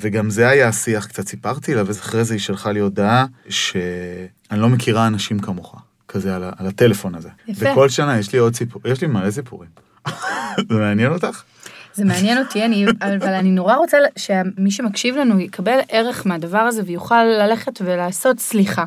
וגם 0.00 0.30
זה 0.30 0.48
היה 0.48 0.68
השיח, 0.68 1.06
קצת 1.06 1.28
סיפרתי 1.28 1.74
לה, 1.74 1.82
ואחרי 1.86 2.24
זה 2.24 2.34
היא 2.34 2.40
שלחה 2.40 2.72
לי 2.72 2.80
הודעה 2.80 3.26
שאני 3.48 4.60
לא 4.60 4.68
מכירה 4.68 5.06
אנשים 5.06 5.38
כמוך, 5.38 5.76
כזה 6.08 6.36
על, 6.36 6.44
על 6.56 6.66
הטלפון 6.66 7.14
הזה. 7.14 7.28
יפה. 7.48 7.72
וכל 7.72 7.88
שנה 7.88 8.18
יש 8.18 8.32
לי 8.32 8.38
עוד 8.38 8.54
סיפור, 8.54 8.82
יש 8.84 9.00
לי 9.00 9.06
מלא 9.06 9.30
סיפורים. 9.30 9.70
זה 10.68 10.74
מעניין 10.74 11.12
אותך? 11.12 11.42
זה 11.94 12.04
מעניין 12.04 12.38
אותי, 12.38 12.64
אני, 12.64 12.86
אבל 13.00 13.32
אני 13.34 13.50
נורא 13.50 13.74
רוצה 13.74 13.98
שמי 14.16 14.70
שמקשיב 14.70 15.16
לנו 15.16 15.40
יקבל 15.40 15.78
ערך 15.88 16.26
מהדבר 16.26 16.58
הזה 16.58 16.82
ויוכל 16.86 17.24
ללכת 17.24 17.80
ולעשות 17.84 18.40
סליחה. 18.40 18.84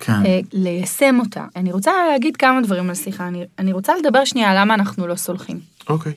כן. 0.00 0.12
אה, 0.12 0.40
ליישם 0.52 1.18
אותה. 1.20 1.44
אני 1.56 1.72
רוצה 1.72 1.92
להגיד 2.12 2.36
כמה 2.36 2.60
דברים 2.60 2.88
על 2.88 2.94
סליחה. 2.94 3.28
אני, 3.28 3.44
אני 3.58 3.72
רוצה 3.72 3.92
לדבר 3.96 4.24
שנייה 4.24 4.54
למה 4.54 4.74
אנחנו 4.74 5.06
לא 5.06 5.14
סולחים. 5.14 5.60
אוקיי. 5.88 6.12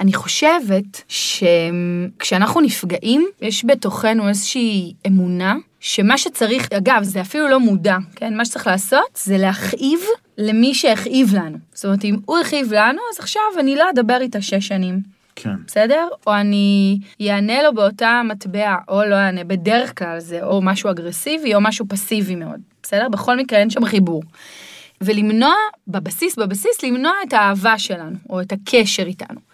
אני 0.00 0.12
חושבת 0.12 1.02
שכשאנחנו 1.08 2.60
נפגעים, 2.60 3.26
יש 3.42 3.64
בתוכנו 3.64 4.28
איזושהי 4.28 4.92
אמונה 5.06 5.56
שמה 5.80 6.18
שצריך, 6.18 6.68
אגב, 6.72 7.02
זה 7.02 7.20
אפילו 7.20 7.48
לא 7.48 7.60
מודע, 7.60 7.96
כן? 8.16 8.36
מה 8.36 8.44
שצריך 8.44 8.66
לעשות 8.66 9.20
זה 9.24 9.38
להכאיב 9.38 10.00
למי 10.38 10.74
שהכאיב 10.74 11.34
לנו. 11.34 11.58
זאת 11.74 11.84
אומרת, 11.84 12.04
אם 12.04 12.16
הוא 12.24 12.38
הכאיב 12.38 12.72
לנו, 12.72 13.00
אז 13.12 13.18
עכשיו 13.18 13.42
אני 13.58 13.76
לא 13.76 13.90
אדבר 13.90 14.18
איתה 14.20 14.42
שש 14.42 14.68
שנים. 14.68 15.00
כן. 15.36 15.54
בסדר? 15.66 16.08
או 16.26 16.34
אני 16.34 16.98
אענה 17.20 17.62
לו 17.62 17.74
באותה 17.74 18.22
מטבע, 18.24 18.76
או 18.88 19.04
לא 19.04 19.14
אענה, 19.14 19.44
בדרך 19.44 19.98
כלל 19.98 20.20
זה 20.20 20.42
או 20.42 20.62
משהו 20.62 20.90
אגרסיבי 20.90 21.54
או 21.54 21.60
משהו 21.60 21.86
פסיבי 21.88 22.34
מאוד, 22.34 22.60
בסדר? 22.82 23.08
בכל 23.08 23.36
מקרה 23.36 23.58
אין 23.58 23.70
שם 23.70 23.84
חיבור. 23.84 24.22
ולמנוע, 25.00 25.54
בבסיס, 25.88 26.36
בבסיס, 26.36 26.82
למנוע 26.82 27.12
את 27.28 27.32
האהבה 27.32 27.78
שלנו, 27.78 28.16
או 28.30 28.40
את 28.40 28.52
הקשר 28.52 29.02
איתנו. 29.02 29.49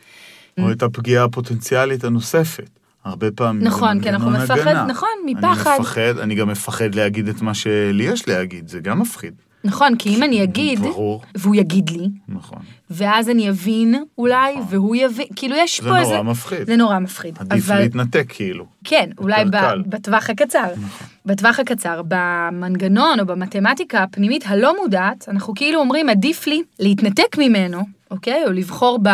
או 0.60 0.72
את 0.72 0.82
הפגיעה 0.82 1.24
הפוטנציאלית 1.24 2.04
הנוספת. 2.04 2.70
הרבה 3.04 3.30
פעמים 3.30 3.62
זה 3.62 3.68
נכון, 3.68 4.00
כי 4.02 4.08
אנחנו 4.08 4.26
מנגנון 4.30 4.44
מפחד, 4.44 4.58
הגנה. 4.60 4.84
נכון, 4.86 5.08
מפחד. 5.26 5.70
אני 5.70 5.80
מפחד, 5.80 6.18
אני 6.18 6.34
גם 6.34 6.48
מפחד 6.48 6.94
להגיד 6.94 7.28
את 7.28 7.42
מה 7.42 7.54
שלי 7.54 8.04
יש 8.04 8.28
להגיד, 8.28 8.68
זה 8.68 8.80
גם 8.80 9.00
מפחיד. 9.00 9.34
נכון, 9.64 9.96
כי 9.96 10.16
אם 10.16 10.22
אני 10.22 10.42
אגיד, 10.42 10.80
ברור, 10.80 11.22
והוא 11.34 11.54
יגיד 11.54 11.90
לי, 11.90 12.08
נכון. 12.28 12.58
ואז 12.90 13.30
אני 13.30 13.50
אבין 13.50 13.94
אולי, 14.18 14.54
והוא 14.70 14.96
יבין, 14.96 15.26
כאילו 15.36 15.56
יש 15.56 15.80
זה 15.80 15.88
פה 15.88 15.98
איזה... 15.98 16.10
נורא 16.12 16.22
מפחיד. 16.22 16.66
זה 16.66 16.76
נורא 16.76 16.98
מפחיד. 16.98 17.36
עדיף 17.38 17.64
אבל- 17.70 17.78
להתנתק 17.80 18.24
כאילו. 18.28 18.66
כן, 18.84 19.10
אולי 19.18 19.44
ב-. 19.44 19.56
בטווח 19.86 20.30
הקצר. 20.30 20.64
נכון. 20.76 21.06
בטווח 21.26 21.60
הקצר, 21.60 22.02
במנגנון 22.08 23.20
או 23.20 23.26
במתמטיקה 23.26 24.02
הפנימית 24.02 24.44
הלא 24.46 24.74
מודעת, 24.82 25.24
אנחנו 25.28 25.54
כאילו 25.54 25.80
אומרים, 25.80 26.08
עדיף 26.08 26.46
לי 26.46 26.62
להתנתק 26.78 27.36
ממנו, 27.38 27.80
אוקיי? 28.10 28.44
או 28.46 28.52
לבחור 28.52 28.98
ב... 29.02 29.08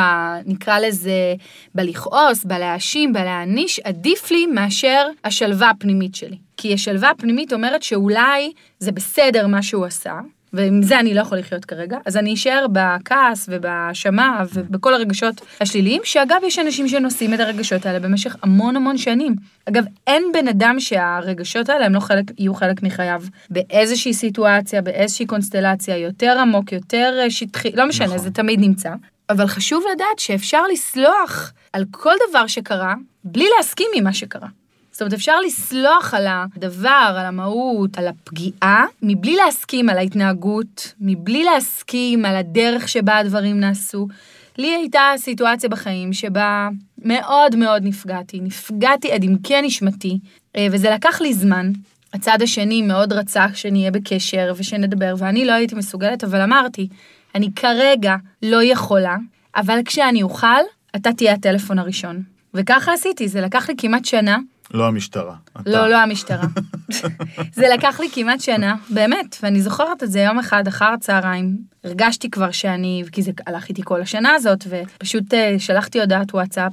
נקרא 0.47 0.79
לזה, 0.79 1.35
בלכעוס, 1.75 2.45
בלהאשים, 2.45 3.13
בלהעניש, 3.13 3.81
עדיף 3.81 4.31
לי 4.31 4.47
מאשר 4.47 5.07
השלווה 5.25 5.71
הפנימית 5.71 6.15
שלי. 6.15 6.37
כי 6.57 6.75
השלווה 6.75 7.11
הפנימית 7.11 7.53
אומרת 7.53 7.83
שאולי 7.83 8.53
זה 8.79 8.93
בסדר 8.93 9.47
מה 9.47 9.63
שהוא 9.63 9.87
עשה, 9.87 10.21
ועם 10.53 10.83
זה 10.83 11.01
אני 11.01 11.15
לא 11.15 11.21
יכול 11.21 11.39
לחיות 11.39 11.65
כרגע, 11.65 11.99
אז 12.07 12.17
אני 12.17 12.35
אשאר 12.35 12.67
בכעס 12.73 13.49
ובהאשמה 13.51 14.43
ובכל 14.55 14.95
הרגשות 14.95 15.41
השליליים, 15.61 16.01
שאגב, 16.05 16.37
יש 16.47 16.59
אנשים 16.59 16.89
שנושאים 16.89 17.35
את 17.35 17.41
הרגשות 17.41 17.87
האלה 17.87 18.01
במשך 18.01 18.37
המון 18.43 18.77
המון 18.77 18.99
שנים. 18.99 19.35
אגב, 19.69 19.85
אין 20.07 20.23
בן 20.33 20.49
אדם 20.49 20.81
שהרגשות 20.81 21.69
האלה 21.69 21.87
הם 21.87 21.95
לא 21.95 22.01
חלק, 22.01 22.25
יהיו 22.39 22.55
חלק 22.55 22.83
מחייו 22.83 23.23
באיזושהי 23.51 24.15
סיטואציה, 24.15 24.83
באיזושהי 24.83 25.27
קונסטלציה, 25.27 25.97
יותר 25.97 26.39
עמוק, 26.39 26.73
יותר 26.73 27.19
אה, 27.23 27.31
שטחי, 27.31 27.71
לא 27.75 27.89
משנה, 27.89 28.07
נכון. 28.07 28.19
זה 28.19 28.31
תמיד 28.31 28.61
נמצא. 28.61 28.91
אבל 29.31 29.47
חשוב 29.47 29.85
לדעת 29.95 30.19
שאפשר 30.19 30.63
לסלוח 30.73 31.53
על 31.73 31.85
כל 31.91 32.15
דבר 32.31 32.47
שקרה, 32.47 32.95
בלי 33.25 33.45
להסכים 33.57 33.87
עם 33.95 34.05
מה 34.05 34.13
שקרה. 34.13 34.49
זאת 34.93 35.01
אומרת, 35.01 35.13
אפשר 35.13 35.41
לסלוח 35.41 36.15
על 36.15 36.27
הדבר, 36.29 37.15
על 37.19 37.27
המהות, 37.27 37.99
על 37.99 38.09
הפגיעה, 38.09 38.85
מבלי 39.03 39.37
להסכים 39.37 39.89
על 39.89 39.99
ההתנהגות, 39.99 40.93
מבלי 41.01 41.45
להסכים 41.45 42.25
על 42.25 42.37
הדרך 42.37 42.89
שבה 42.89 43.19
הדברים 43.19 43.61
נעשו. 43.61 44.09
לי 44.59 44.75
הייתה 44.75 45.01
סיטואציה 45.17 45.69
בחיים 45.69 46.13
שבה 46.13 46.69
מאוד 47.05 47.57
מאוד 47.57 47.83
נפגעתי, 47.85 48.41
נפגעתי 48.41 49.13
עד 49.13 49.25
עמקי 49.25 49.63
נשמתי, 49.63 50.19
אה, 50.57 50.67
וזה 50.73 50.91
לקח 50.91 51.21
לי 51.21 51.35
זמן. 51.35 51.73
הצד 52.13 52.43
השני 52.43 52.83
מאוד 52.83 53.13
רצה 53.13 53.47
שנהיה 53.55 53.91
בקשר 53.91 54.53
ושנדבר, 54.57 55.15
ואני 55.19 55.45
לא 55.45 55.53
הייתי 55.53 55.75
מסוגלת, 55.75 56.25
אבל 56.25 56.41
אמרתי, 56.41 56.89
אני 57.35 57.49
כרגע 57.57 58.17
לא 58.43 58.63
יכולה, 58.63 59.17
אבל 59.57 59.79
כשאני 59.85 60.23
אוכל, 60.23 60.63
אתה 60.97 61.13
תהיה 61.13 61.33
הטלפון 61.33 61.79
הראשון. 61.79 62.23
וככה 62.55 62.93
עשיתי, 62.93 63.29
זה 63.29 63.41
לקח 63.41 63.69
לי 63.69 63.75
כמעט 63.79 64.05
שנה, 64.05 64.39
לא 64.73 64.87
המשטרה. 64.87 65.35
אתה. 65.53 65.71
לא, 65.71 65.89
לא 65.89 65.97
המשטרה. 65.97 66.47
זה 67.57 67.67
לקח 67.75 68.01
לי 68.01 68.09
כמעט 68.13 68.41
שנה, 68.41 68.77
באמת, 68.91 69.37
ואני 69.43 69.63
זוכרת 69.63 70.03
את 70.03 70.11
זה 70.11 70.21
יום 70.21 70.39
אחד 70.39 70.69
אחר 70.69 70.85
הצהריים. 70.85 71.57
הרגשתי 71.85 72.31
כבר 72.31 72.51
שאני, 72.51 73.03
כי 73.13 73.23
זה 73.23 73.33
הלך 73.47 73.69
איתי 73.69 73.83
כל 73.85 74.01
השנה 74.01 74.35
הזאת, 74.35 74.65
ופשוט 74.69 75.35
אה, 75.35 75.55
שלחתי 75.59 76.01
הודעת 76.01 76.35
וואטסאפ, 76.35 76.73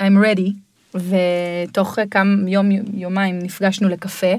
I'm 0.00 0.24
ready, 0.24 0.50
ותוך 0.94 1.98
אה, 1.98 2.04
כמה 2.10 2.50
יום, 2.50 2.70
יומיים 2.94 3.38
נפגשנו 3.38 3.88
לקפה, 3.88 4.34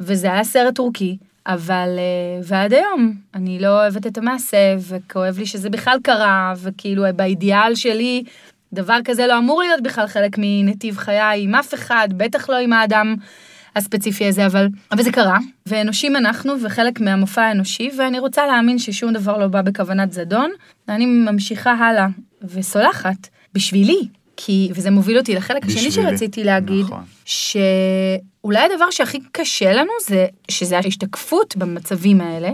וזה 0.00 0.32
היה 0.32 0.44
סרט 0.44 0.74
טורקי. 0.74 1.16
אבל, 1.46 1.88
אה, 1.98 2.40
ועד 2.44 2.72
היום, 2.72 3.14
אני 3.34 3.58
לא 3.58 3.68
אוהבת 3.68 4.06
את 4.06 4.18
המעשה, 4.18 4.74
וכואב 4.88 5.38
לי 5.38 5.46
שזה 5.46 5.70
בכלל 5.70 5.98
קרה, 6.02 6.54
וכאילו 6.62 7.04
באידיאל 7.16 7.74
שלי, 7.74 8.24
דבר 8.72 8.98
כזה 9.04 9.26
לא 9.26 9.38
אמור 9.38 9.62
להיות 9.62 9.82
בכלל 9.82 10.06
חלק 10.06 10.30
מנתיב 10.38 10.96
חיי 10.96 11.42
עם 11.42 11.54
אף 11.54 11.74
אחד, 11.74 12.08
בטח 12.16 12.50
לא 12.50 12.56
עם 12.56 12.72
האדם 12.72 13.16
הספציפי 13.76 14.26
הזה, 14.26 14.46
אבל, 14.46 14.68
אבל 14.92 15.02
זה 15.02 15.12
קרה, 15.12 15.38
ואנושים 15.66 16.16
אנחנו 16.16 16.60
וחלק 16.62 17.00
מהמופע 17.00 17.42
האנושי, 17.42 17.90
ואני 17.98 18.18
רוצה 18.18 18.46
להאמין 18.46 18.78
ששום 18.78 19.12
דבר 19.12 19.38
לא 19.38 19.46
בא 19.46 19.62
בכוונת 19.62 20.12
זדון, 20.12 20.50
ואני 20.88 21.06
ממשיכה 21.06 21.72
הלאה 21.72 22.06
וסולחת 22.42 23.28
בשבילי, 23.54 24.08
כי, 24.36 24.70
וזה 24.74 24.90
מוביל 24.90 25.18
אותי 25.18 25.34
לחלק 25.34 25.64
השני 25.64 25.88
בשבילי, 25.88 26.08
שרציתי 26.08 26.44
להגיד, 26.44 26.84
נכון. 26.84 27.04
שאולי 27.24 28.60
הדבר 28.72 28.90
שהכי 28.90 29.18
קשה 29.32 29.72
לנו 29.72 29.92
זה, 30.06 30.26
שזה 30.50 30.76
ההשתקפות 30.76 31.56
במצבים 31.56 32.20
האלה, 32.20 32.50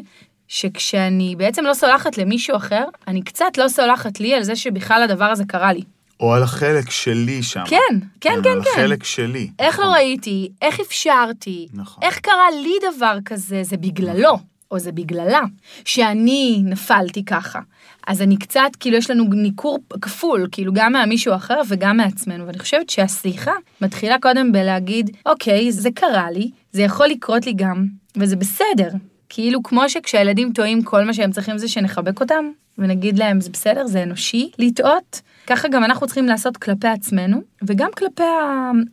שכשאני 0.49 1.37
בעצם 1.37 1.65
לא 1.65 1.75
סולחת 1.75 2.19
למישהו 2.19 2.57
אחר, 2.57 2.85
אני 3.09 3.23
קצת 3.23 3.59
לא 3.59 3.69
סולחת 3.69 4.21
לי 4.21 4.35
על 4.35 4.43
זה 4.43 4.57
שבכלל 4.57 5.03
הדבר 5.03 5.25
הזה 5.25 5.45
קרה 5.45 5.73
לי. 5.73 5.83
או 6.21 6.35
על 6.35 6.43
החלק 6.43 6.91
שלי 6.91 7.43
שם. 7.43 7.65
כן, 7.67 7.79
כן, 8.21 8.31
כן, 8.43 8.51
על 8.51 8.63
כן. 8.65 8.71
החלק 8.73 9.05
שלי. 9.05 9.51
איך 9.59 9.79
לא 9.79 9.85
נכון. 9.85 9.97
ראיתי, 9.97 10.49
איך 10.63 10.81
אפשרתי, 10.81 11.69
נכון. 11.75 12.05
איך 12.05 12.19
קרה 12.19 12.51
לי 12.63 12.75
דבר 12.95 13.19
כזה, 13.25 13.63
זה 13.63 13.77
בגללו, 13.77 14.39
או 14.71 14.79
זה 14.79 14.93
בגללה, 14.93 15.41
שאני 15.85 16.63
נפלתי 16.65 17.25
ככה. 17.25 17.61
אז 18.07 18.23
אני 18.23 18.37
קצת, 18.37 18.71
כאילו 18.81 18.97
יש 18.97 19.11
לנו 19.11 19.25
ניכור 19.25 19.79
כפול, 20.03 20.49
כאילו 20.53 20.73
גם 20.75 20.93
מהמישהו 20.93 21.35
אחר 21.35 21.61
וגם 21.69 21.97
מעצמנו, 21.97 22.47
ואני 22.47 22.59
חושבת 22.59 22.91
שהסליחה 22.91 23.53
מתחילה 23.81 24.17
קודם 24.23 24.53
בלהגיד, 24.53 25.17
אוקיי, 25.27 25.73
זה 25.73 25.89
קרה 25.95 26.31
לי, 26.31 26.51
זה 26.73 26.83
יכול 26.83 27.07
לקרות 27.07 27.47
לי 27.47 27.53
גם, 27.57 27.87
וזה 28.17 28.37
בסדר. 28.37 28.89
כאילו 29.29 29.63
כמו 29.63 29.89
שכשהילדים 29.89 30.53
טועים, 30.53 30.83
כל 30.83 31.05
מה 31.05 31.15
שהם 31.15 31.31
צריכים 31.31 31.59
זה 31.59 31.69
שנחבק 31.69 32.21
אותם, 32.21 32.45
ונגיד 32.79 33.19
להם, 33.19 33.41
זה 33.41 33.51
בסדר, 33.51 33.87
זה 33.87 34.03
אנושי 34.03 34.51
לטעות, 34.59 35.21
ככה 35.47 35.69
גם 35.69 35.85
אנחנו 35.85 36.07
צריכים 36.07 36.27
לעשות 36.27 36.57
כלפי 36.57 36.89
עצמנו, 36.89 37.43
וגם 37.63 37.89
כלפי 37.97 38.23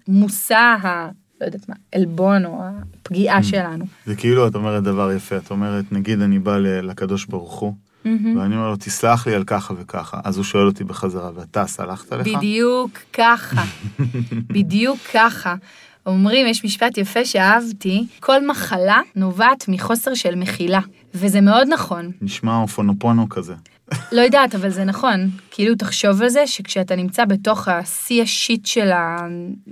המושא 0.07 0.55
ה... 0.55 1.09
לא 1.41 1.45
יודעת 1.45 1.69
מה, 1.69 1.75
עלבון 1.95 2.45
או 2.45 2.61
הפגיעה 3.01 3.43
שלנו. 3.43 3.85
זה 4.05 4.15
כאילו 4.15 4.47
את 4.47 4.55
אומרת 4.55 4.83
דבר 4.83 5.11
יפה, 5.11 5.37
את 5.37 5.51
אומרת, 5.51 5.85
נגיד 5.91 6.21
אני 6.21 6.39
בא 6.39 6.57
לקדוש 6.57 7.25
ברוך 7.25 7.59
הוא, 7.59 7.73
ואני 8.05 8.55
אומר 8.55 8.69
לו, 8.69 8.75
תסלח 8.75 9.27
לי 9.27 9.35
על 9.35 9.43
ככה 9.43 9.73
וככה, 9.77 10.19
אז 10.23 10.37
הוא 10.37 10.43
שואל 10.43 10.67
אותי 10.67 10.83
בחזרה, 10.83 11.31
ואתה 11.35 11.67
סלחת 11.67 12.13
לך? 12.13 12.27
בדיוק 12.27 12.99
ככה, 13.13 13.63
בדיוק 14.55 14.99
ככה. 15.13 15.55
אומרים, 16.05 16.47
יש 16.47 16.65
משפט 16.65 16.97
יפה 16.97 17.25
שאהבתי, 17.25 18.05
כל 18.19 18.47
מחלה 18.47 18.99
נובעת 19.15 19.65
מחוסר 19.67 20.13
של 20.13 20.35
מחילה, 20.35 20.79
וזה 21.13 21.41
מאוד 21.41 21.67
נכון. 21.73 22.11
נשמע 22.21 22.57
אופונופונו 22.61 23.29
כזה. 23.29 23.53
לא 24.11 24.21
יודעת, 24.21 24.55
אבל 24.55 24.69
זה 24.69 24.83
נכון. 24.83 25.29
כאילו, 25.51 25.75
תחשוב 25.75 26.21
על 26.21 26.29
זה 26.29 26.47
שכשאתה 26.47 26.95
נמצא 26.95 27.25
בתוך 27.25 27.67
השיא 27.67 28.23
השיט 28.23 28.65
של 28.65 28.89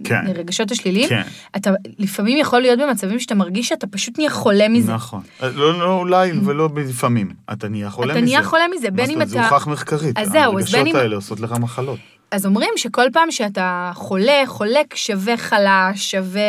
כן. 0.03 0.27
הרגשות 0.27 0.71
השליליים, 0.71 1.09
כן. 1.09 1.21
אתה 1.55 1.71
לפעמים 1.99 2.37
יכול 2.37 2.61
להיות 2.61 2.79
במצבים 2.79 3.19
שאתה 3.19 3.35
מרגיש 3.35 3.67
שאתה 3.69 3.87
פשוט 3.87 4.17
נהיה 4.17 4.29
חולה 4.29 4.67
מזה. 4.69 4.93
נכון. 4.93 5.21
לא, 5.41 5.79
לא 5.79 5.93
אולי 5.99 6.31
ולא 6.45 6.69
לפעמים. 6.89 7.29
אתה 7.53 7.67
נהיה 7.69 7.89
חולה 7.89 8.11
אתה 8.13 8.21
מזה. 8.21 8.25
נהיה 8.25 8.43
חולה 8.43 8.63
מזה, 8.77 8.91
בין 8.91 9.05
אם 9.09 9.13
אומרת? 9.13 9.29
זה 9.29 9.39
אתה- 9.39 9.49
הוכח 9.49 9.67
מחקרית. 9.67 10.17
אז 10.17 10.29
זהו, 10.29 10.59
אז 10.59 10.65
בין 10.71 10.79
הרגשות 10.81 10.87
אם- 10.87 10.95
האלה 10.95 11.15
עושות 11.15 11.39
לך 11.39 11.51
מחלות. 11.51 11.99
אז 12.33 12.45
אומרים 12.45 12.69
שכל 12.77 13.05
פעם 13.13 13.31
שאתה 13.31 13.91
חולה, 13.95 14.43
חולק 14.45 14.95
שווה 14.95 15.37
חלש, 15.37 16.11
שווה, 16.11 16.41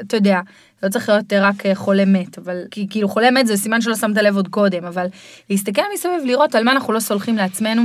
אתה 0.00 0.16
יודע, 0.16 0.40
לא 0.82 0.88
צריך 0.88 1.08
להיות 1.08 1.32
רק 1.32 1.66
אה, 1.66 1.74
חולה 1.74 2.04
מת, 2.04 2.38
אבל 2.38 2.56
כי- 2.70 2.86
כאילו 2.90 3.08
חולה 3.08 3.30
מת 3.30 3.46
זה 3.46 3.56
סימן 3.56 3.80
שלא 3.80 3.96
שמת 3.96 4.16
לב 4.16 4.36
עוד 4.36 4.48
קודם, 4.48 4.84
אבל 4.84 5.06
להסתכל 5.50 5.82
מסביב, 5.94 6.24
לראות 6.24 6.54
על 6.54 6.64
מה 6.64 6.72
אנחנו 6.72 6.92
לא 6.92 7.00
סולחים 7.00 7.36
לעצמנו, 7.36 7.82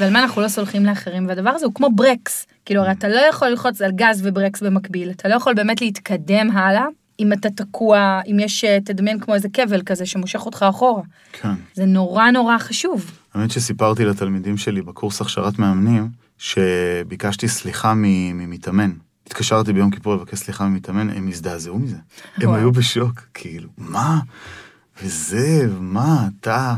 ועל 0.00 0.12
מה 0.12 0.22
אנחנו 0.22 0.42
לא 0.42 0.48
סולחים 0.48 0.86
לאחרים, 0.86 1.28
והדבר 1.28 1.50
הזה 1.50 1.66
הוא 1.66 1.74
כמו 1.74 1.88
ברקס, 1.94 2.46
כאילו 2.64 2.80
הרי 2.82 2.92
אתה 2.92 3.08
לא 3.08 3.20
יכול 3.30 3.48
ללחוץ 3.48 3.80
על 3.82 3.90
גז 3.92 4.20
וברקס 4.26 4.62
במקביל, 4.62 5.10
אתה 5.10 5.28
לא 5.28 5.34
יכול 5.34 5.54
באמת 5.54 5.80
להתקדם 5.80 6.50
הלאה. 6.50 6.86
אם 7.20 7.32
אתה 7.32 7.50
תקוע, 7.50 8.20
אם 8.30 8.36
יש, 8.40 8.64
אה, 8.64 8.78
תדמיין 8.84 9.20
כמו 9.20 9.34
איזה 9.34 9.48
כבל 9.52 9.82
כזה 9.82 10.06
שמושך 10.06 10.46
אותך 10.46 10.64
אחורה. 10.68 11.02
כן. 11.32 11.48
זה 11.74 11.84
נורא 11.84 12.30
נורא 12.30 12.58
חשוב. 12.58 13.10
האמת 13.34 13.50
שסיפרתי 13.50 14.04
לתלמידים 14.04 14.56
שלי 14.56 14.82
בקורס 14.82 15.20
הכשרת 15.20 15.58
מאמנים, 15.58 16.08
שביקשתי 16.40 17.48
סליחה 17.48 17.92
ממתאמן. 17.94 18.90
התקשרתי 19.26 19.72
ביום 19.72 19.90
כיפור 19.90 20.14
לבקש 20.14 20.38
סליחה 20.38 20.66
ממתאמן, 20.66 21.10
הם 21.10 21.28
הזדעזעו 21.28 21.78
מזה. 21.78 21.96
הם. 22.38 22.54
היו 22.54 22.72
בשוק, 22.72 23.20
כאילו, 23.34 23.68
מה? 23.78 24.20
וזה, 25.02 25.66
מה, 25.80 26.28
אתה... 26.40 26.74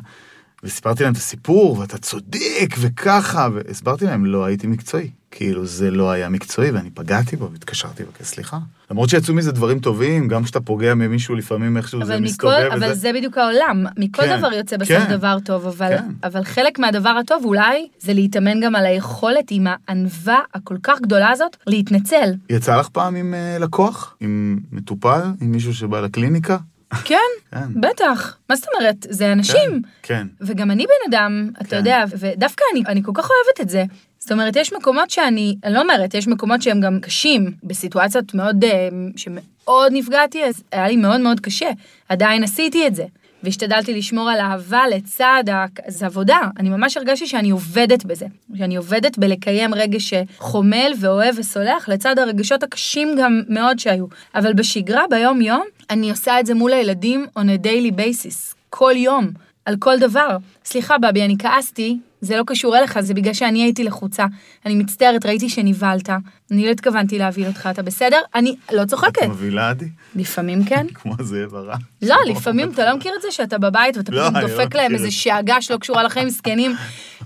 וסיפרתי 0.63 1.03
להם 1.03 1.13
את 1.13 1.19
הסיפור, 1.19 1.79
ואתה 1.79 1.99
צודק, 1.99 2.75
וככה, 2.79 3.49
והסברתי 3.55 4.05
להם, 4.05 4.25
לא 4.25 4.45
הייתי 4.45 4.67
מקצועי. 4.67 5.11
כאילו, 5.33 5.67
זה 5.67 5.91
לא 5.91 6.11
היה 6.11 6.29
מקצועי, 6.29 6.71
ואני 6.71 6.91
פגעתי 6.91 7.37
בו, 7.37 7.51
והתקשרתי 7.53 8.03
לבקש 8.03 8.27
סליחה. 8.27 8.59
למרות 8.91 9.09
שיצאו 9.09 9.35
מזה 9.35 9.53
דברים 9.53 9.79
טובים, 9.79 10.29
גם 10.29 10.45
כשאתה 10.45 10.61
פוגע 10.61 10.95
ממישהו, 10.95 11.35
לפעמים 11.35 11.77
איכשהו 11.77 12.05
זה 12.05 12.15
מכל, 12.15 12.25
מסתובב. 12.25 12.69
אבל 12.73 12.85
וזה... 12.85 12.95
זה 12.95 13.13
בדיוק 13.13 13.39
העולם, 13.39 13.85
מכל 13.97 14.23
כן, 14.23 14.39
דבר 14.39 14.53
יוצא 14.53 14.77
בסוף 14.77 14.97
כן, 14.97 15.17
דבר 15.17 15.37
טוב, 15.45 15.67
אבל, 15.67 15.89
כן. 15.89 16.05
אבל 16.25 16.45
חלק 16.45 16.79
מהדבר 16.79 17.09
הטוב 17.09 17.45
אולי 17.45 17.89
זה 17.99 18.13
להתאמן 18.13 18.61
גם 18.61 18.77
על 18.77 18.87
היכולת 18.87 19.45
עם 19.51 19.67
הענווה 19.67 20.41
הכל 20.55 20.77
כך 20.83 21.01
גדולה 21.01 21.31
הזאת 21.31 21.57
להתנצל. 21.67 22.33
יצא 22.51 22.77
לך 22.77 22.89
פעם 22.89 23.17
עם 23.17 23.35
אה, 23.35 23.57
לקוח? 23.59 24.17
עם 24.21 24.59
מטופל? 24.73 25.21
עם 25.41 25.53
מישהו 25.53 25.75
שבא 25.75 26.01
לקליניקה? 26.01 26.57
כן, 27.05 27.17
כן. 27.51 27.81
בטח, 27.81 28.37
מה 28.51 28.57
זאת 28.57 28.67
אומרת? 28.75 29.07
זה 29.11 29.33
אנשים. 29.33 29.83
כן. 30.03 30.27
וגם 30.41 30.71
אני 30.71 30.85
בן 30.85 31.11
אדם, 31.17 31.51
אתה 31.61 31.65
כן. 31.65 31.77
יודע, 31.77 32.05
ודווקא 32.19 32.65
אני, 32.73 32.83
אני 32.89 33.03
כל 33.03 33.13
כך 33.15 33.29
אוהבת 33.31 33.61
את 33.61 33.69
זה. 33.69 33.85
זאת 34.23 34.33
אומרת, 34.33 34.57
יש 34.57 34.73
מקומות 34.73 35.11
שאני, 35.11 35.57
אני 35.65 35.75
לא 35.75 35.81
אומרת, 35.81 36.15
יש 36.15 36.29
מקומות 36.29 36.63
שהם 36.63 36.81
גם 36.81 37.01
קשים, 37.01 37.53
בסיטואציות 37.65 38.35
מאוד, 38.35 38.65
אה, 38.65 38.89
שמאוד 39.17 39.93
נפגעתי, 39.93 40.45
אז 40.45 40.63
היה 40.73 40.89
לי 40.89 40.97
מאוד 40.97 41.21
מאוד 41.21 41.41
קשה. 41.41 41.71
עדיין 42.09 42.45
עשיתי 42.45 42.87
את 42.87 42.95
זה. 42.95 43.05
והשתדלתי 43.43 43.95
לשמור 43.95 44.31
על 44.31 44.41
אהבה 44.41 44.83
לצד, 44.91 45.45
ה... 45.53 45.65
זה 45.89 46.07
עבודה. 46.07 46.41
אני 46.59 46.69
ממש 46.69 46.97
הרגשתי 46.97 47.27
שאני 47.27 47.51
עובדת 47.51 48.05
בזה. 48.05 48.27
שאני 48.59 48.77
עובדת 48.77 49.19
בלקיים 49.19 49.75
רגש 49.75 50.15
שחומל 50.15 50.93
ואוהב 51.01 51.35
וסולח, 51.39 51.89
לצד 51.89 52.19
הרגשות 52.19 52.63
הקשים 52.63 53.15
גם 53.19 53.43
מאוד 53.49 53.79
שהיו. 53.79 54.07
אבל 54.35 54.53
בשגרה, 54.53 55.05
ביום-יום, 55.11 55.63
אני 55.91 56.11
עושה 56.11 56.41
את 56.41 56.47
זה 56.47 56.55
מול 56.55 56.73
הילדים 56.73 57.27
on 57.39 57.43
a 57.43 57.67
daily 57.67 57.93
basis. 57.97 58.55
כל 58.71 58.93
יום, 58.97 59.31
על 59.65 59.77
כל 59.79 59.99
דבר. 59.99 60.37
סליחה, 60.65 60.99
בבי, 60.99 61.23
אני 61.23 61.37
כעסתי, 61.39 61.99
זה 62.23 62.37
לא 62.37 62.43
קשור 62.47 62.79
אליך, 62.79 63.01
זה 63.01 63.15
בגלל 63.15 63.33
שאני 63.33 63.63
הייתי 63.63 63.85
לחוצה. 63.85 64.27
אני 64.67 64.75
מצטערת, 64.75 65.27
ראיתי 65.27 65.49
שנבהלת. 65.49 66.11
אני 66.51 66.67
לא 66.67 66.71
התכוונתי 66.71 67.19
להבהיל 67.19 67.47
אותך, 67.47 67.69
אתה 67.71 67.83
בסדר? 67.83 68.19
אני 68.35 68.57
לא 68.73 68.85
צוחקת. 68.85 69.23
את 69.23 69.29
מבהילה 69.29 69.71
עדי? 69.71 69.89
לפעמים 70.17 70.65
כן. 70.65 70.87
כמו 70.95 71.15
זאב 71.21 71.55
הרע. 71.55 71.77
לא, 72.03 72.17
לפעמים 72.27 72.71
אתה 72.71 72.85
לא 72.91 72.97
מכיר 72.97 73.13
את 73.17 73.23
זה 73.23 73.29
שאתה 73.31 73.59
בבית 73.59 73.97
ואתה 73.97 74.13
לא, 74.13 74.21
פתאום 74.21 74.37
אני 74.37 74.45
לא 74.45 74.51
דופק 74.51 74.75
להם 74.75 74.95
איזה. 74.95 75.11
שאגה 75.11 75.63
שלא 75.63 75.77
קשורה 75.77 76.03
לחיים 76.03 76.27
מסכנים. 76.27 76.77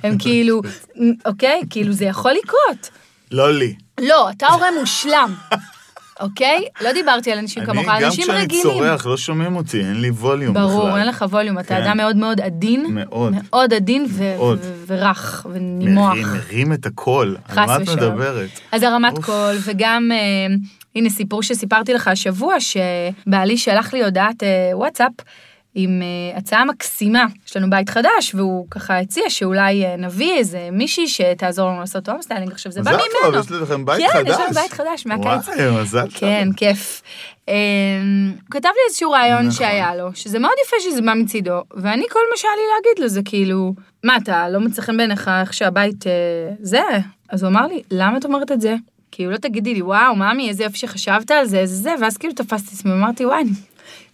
הם 0.02 0.18
כאילו, 0.18 0.62
אוקיי? 1.26 1.60
כאילו 1.70 1.92
זה 1.92 2.04
יכול 2.04 2.32
לקרות. 2.32 2.90
לא 3.30 3.52
לי. 3.54 3.74
לא, 4.00 4.30
אתה 4.30 4.46
הורה 4.46 4.68
מושלם, 4.80 5.34
אוקיי? 6.20 6.64
לא 6.80 6.92
דיברתי 6.92 7.32
על 7.32 7.38
אנשים 7.38 7.62
אני, 7.62 7.72
כמוך, 7.72 7.86
גם 7.86 7.96
אנשים 8.04 8.24
כשאני 8.24 8.38
רגילים. 8.40 8.62
צורח, 8.62 9.06
לא 9.06 9.16
שומעים 9.16 9.56
אותי, 9.56 9.80
אין 9.80 10.00
לי 10.00 10.10
ווליום 10.10 10.54
בכלל. 10.54 10.66
ברור, 10.66 10.98
אין 10.98 11.06
לך 11.06 11.24
ווליום, 11.30 11.58
אתה 11.58 11.68
כן. 11.68 11.82
אדם 11.82 11.96
מאוד 11.96 12.16
מאוד 12.16 12.40
עדין. 12.40 12.86
מאוד. 12.88 13.32
מאוד 13.42 13.74
עדין 13.74 14.06
ורך 14.86 15.46
ונימוח. 15.52 16.14
מרים, 16.16 16.72
את 16.72 16.86
הקול. 16.86 17.36
על 17.48 17.66
מה 17.66 17.76
את. 17.76 17.80
מדברת? 17.88 18.50
אז 18.72 18.82
הרמת. 18.82 19.18
קול, 19.18 19.56
וגם, 19.64 20.08
אה, 20.12 20.54
הנה 20.96 21.10
סיפור 21.10 21.42
שסיפרתי 21.42 21.94
לך 21.94 22.08
השבוע, 22.08 22.54
שבעלי 22.60 23.58
שלח 23.58 23.94
לי 23.94 24.04
הודעת 24.04 24.42
אה, 24.42 24.70
וואטסאפ 24.72 25.12
עם 25.78 26.02
אה, 26.02 26.38
הצעה 26.38 26.64
מקסימה. 26.64 27.24
יש 27.48 27.56
לנו 27.56 27.70
בית 27.70 27.90
חדש, 27.90 28.34
והוא 28.34 28.66
ככה 28.70 28.98
הציע 28.98 29.30
שאולי 29.30 29.84
אה, 29.84 29.96
נביא 29.96 30.32
איזה 30.32 30.68
מישהי 30.72 31.08
שתעזור 31.08 31.68
לנו 31.68 31.80
לעשות 31.80 32.08
home 32.08 32.22
styling. 32.22 32.52
עכשיו, 32.52 32.72
זה 32.72 32.82
בא 32.82 32.90
מזל 32.90 33.00
ממנו. 33.22 33.42
טוב, 33.42 33.56
יש 33.56 33.62
לכם 33.62 33.84
בית 33.84 33.98
כן, 33.98 34.18
חדש. 34.18 34.28
יש 34.28 34.40
לנו 34.40 34.54
בית 34.54 34.72
חדש 34.72 35.06
מהקיץ. 35.06 35.48
וואי, 35.48 35.82
מזל 35.82 36.02
טוב. 36.02 36.18
כן, 36.18 36.48
כיף. 36.56 37.02
הוא 37.46 37.54
כתב 38.50 38.68
לי 38.68 38.80
איזשהו 38.88 39.10
רעיון 39.10 39.38
נכון. 39.38 39.50
שהיה 39.50 39.96
לו, 39.96 40.08
שזה 40.14 40.38
מאוד 40.38 40.52
יפה 40.66 40.76
שזה 40.80 41.02
בא 41.02 41.14
מצידו, 41.14 41.62
ואני, 41.74 42.04
כל 42.10 42.20
מה 42.30 42.36
שהיה 42.36 42.54
לי 42.56 42.62
להגיד 42.74 43.02
לו 43.02 43.08
זה 43.08 43.20
כאילו, 43.24 43.74
מה, 44.04 44.16
אתה 44.16 44.48
לא 44.48 44.60
מצא 44.60 44.82
חן 44.82 44.96
בעיניך 44.96 45.30
איך 45.40 45.52
שהבית 45.52 46.06
אה, 46.06 46.12
זה? 46.60 46.82
אז 47.28 47.42
הוא 47.42 47.50
אמר 47.50 47.66
לי, 47.66 47.82
למה 47.90 48.18
את 48.18 48.24
אומרת 48.24 48.52
את 48.52 48.60
זה? 48.60 48.74
כאילו, 49.10 49.30
לא 49.30 49.36
תגידי 49.36 49.74
לי, 49.74 49.82
וואו, 49.82 50.16
ממי, 50.16 50.48
איזה 50.48 50.64
יופי 50.64 50.78
שחשבת 50.78 51.30
על 51.30 51.46
זה, 51.46 51.58
איזה 51.58 51.74
זה, 51.74 51.94
ואז 52.00 52.16
כאילו 52.16 52.34
תפסתי 52.34 52.68
את 52.68 52.72
עצמי, 52.72 52.92
אמרתי, 52.92 53.26
וואי, 53.26 53.42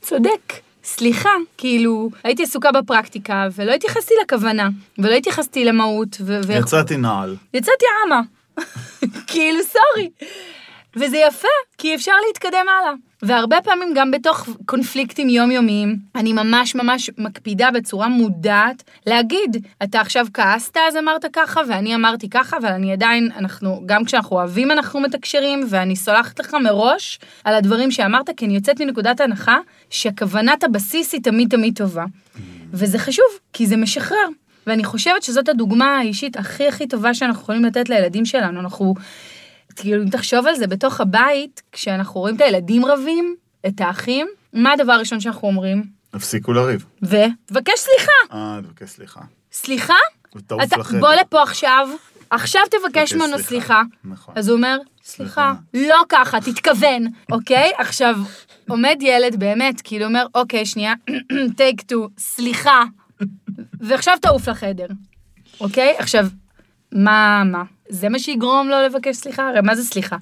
צודק. 0.00 0.52
סליחה, 0.84 1.30
כאילו, 1.58 2.10
הייתי 2.24 2.42
עסוקה 2.42 2.72
בפרקטיקה, 2.72 3.48
ולא 3.54 3.72
התייחסתי 3.72 4.14
לכוונה, 4.24 4.68
ולא 4.98 5.14
התייחסתי 5.14 5.64
למהות, 5.64 6.16
ו... 6.20 6.40
יצאתי 6.52 6.96
נעל. 6.96 7.36
יצאתי 7.54 7.84
עמה. 8.06 8.20
כאילו, 9.30 9.58
סורי. 9.62 10.10
וזה 10.96 11.16
יפה, 11.16 11.48
כי 11.78 11.94
אפשר 11.94 12.12
להתקדם 12.28 12.66
הלאה. 12.80 12.92
והרבה 13.22 13.56
פעמים 13.64 13.88
גם 13.94 14.10
בתוך 14.10 14.48
קונפליקטים 14.66 15.28
יומיומיים, 15.28 15.96
אני 16.14 16.32
ממש 16.32 16.74
ממש 16.74 17.10
מקפידה 17.18 17.70
בצורה 17.70 18.08
מודעת 18.08 18.82
להגיד, 19.06 19.66
אתה 19.82 20.00
עכשיו 20.00 20.26
כעסת 20.34 20.76
אז 20.88 20.96
אמרת 20.96 21.24
ככה, 21.32 21.60
ואני 21.68 21.94
אמרתי 21.94 22.30
ככה, 22.30 22.56
אבל 22.56 22.68
אני 22.68 22.92
עדיין, 22.92 23.30
אנחנו, 23.36 23.82
גם 23.86 24.04
כשאנחנו 24.04 24.36
אוהבים 24.36 24.70
אנחנו 24.70 25.00
מתקשרים, 25.00 25.60
ואני 25.68 25.96
סולחת 25.96 26.40
לך 26.40 26.54
מראש 26.54 27.18
על 27.44 27.54
הדברים 27.54 27.90
שאמרת, 27.90 28.30
כי 28.36 28.46
אני 28.46 28.54
יוצאת 28.54 28.80
מנקודת 28.80 29.20
הנחה 29.20 29.58
שכוונת 29.90 30.64
הבסיס 30.64 31.12
היא 31.12 31.22
תמיד 31.22 31.50
תמיד 31.50 31.76
טובה. 31.76 32.04
וזה 32.72 32.98
חשוב, 32.98 33.26
כי 33.52 33.66
זה 33.66 33.76
משחרר. 33.76 34.26
ואני 34.66 34.84
חושבת 34.84 35.22
שזאת 35.22 35.48
הדוגמה 35.48 35.98
האישית 35.98 36.36
הכי 36.36 36.68
הכי 36.68 36.86
טובה 36.86 37.14
שאנחנו 37.14 37.42
יכולים 37.42 37.64
לתת 37.64 37.88
לילדים 37.88 38.24
שלנו. 38.24 38.60
אנחנו, 38.60 38.94
כאילו, 39.72 40.02
אם 40.02 40.08
תחשוב 40.08 40.46
על 40.46 40.54
זה, 40.54 40.66
בתוך 40.66 41.00
הבית, 41.00 41.62
כשאנחנו 41.72 42.20
רואים 42.20 42.36
את 42.36 42.40
הילדים 42.40 42.86
רבים, 42.86 43.36
את 43.66 43.80
האחים, 43.80 44.26
מה 44.52 44.72
הדבר 44.72 44.92
הראשון 44.92 45.20
שאנחנו 45.20 45.48
אומרים? 45.48 45.84
הפסיקו 46.12 46.52
לריב. 46.52 46.84
ו... 47.04 47.16
תבקש 47.46 47.78
סליחה. 47.78 48.36
אה, 48.38 48.58
תבקש 48.62 48.90
סליחה. 48.90 49.20
סליחה? 49.52 49.94
לחדר. 50.78 51.00
בוא 51.00 51.14
לפה 51.14 51.42
עכשיו, 51.42 51.88
עכשיו 52.30 52.62
תבקש 52.70 53.12
ממנו 53.12 53.38
סליחה. 53.38 53.82
נכון. 54.04 54.34
אז 54.36 54.48
הוא 54.48 54.56
אומר, 54.56 54.78
סליחה. 55.04 55.54
לא 55.74 56.02
ככה, 56.08 56.40
תתכוון, 56.40 57.06
אוקיי? 57.32 57.72
עכשיו, 57.78 58.16
עומד 58.68 58.96
ילד 59.00 59.36
באמת, 59.36 59.80
כאילו 59.80 60.04
אומר, 60.04 60.26
אוקיי, 60.34 60.66
שנייה, 60.66 60.94
טייק 61.56 61.80
טו, 61.82 62.08
סליחה, 62.18 62.82
ועכשיו 63.80 64.16
תעוף 64.22 64.48
לחדר, 64.48 64.86
אוקיי? 65.60 65.94
עכשיו, 65.98 66.26
מה, 66.92 67.42
מה? 67.44 67.62
זה 67.88 68.08
מה 68.08 68.18
שיגרום 68.18 68.68
לו 68.68 68.76
לבקש 68.86 69.16
סליחה? 69.16 69.48
הרי 69.48 69.60
מה 69.60 69.74
זה 69.74 69.84
סליחה? 69.84 70.16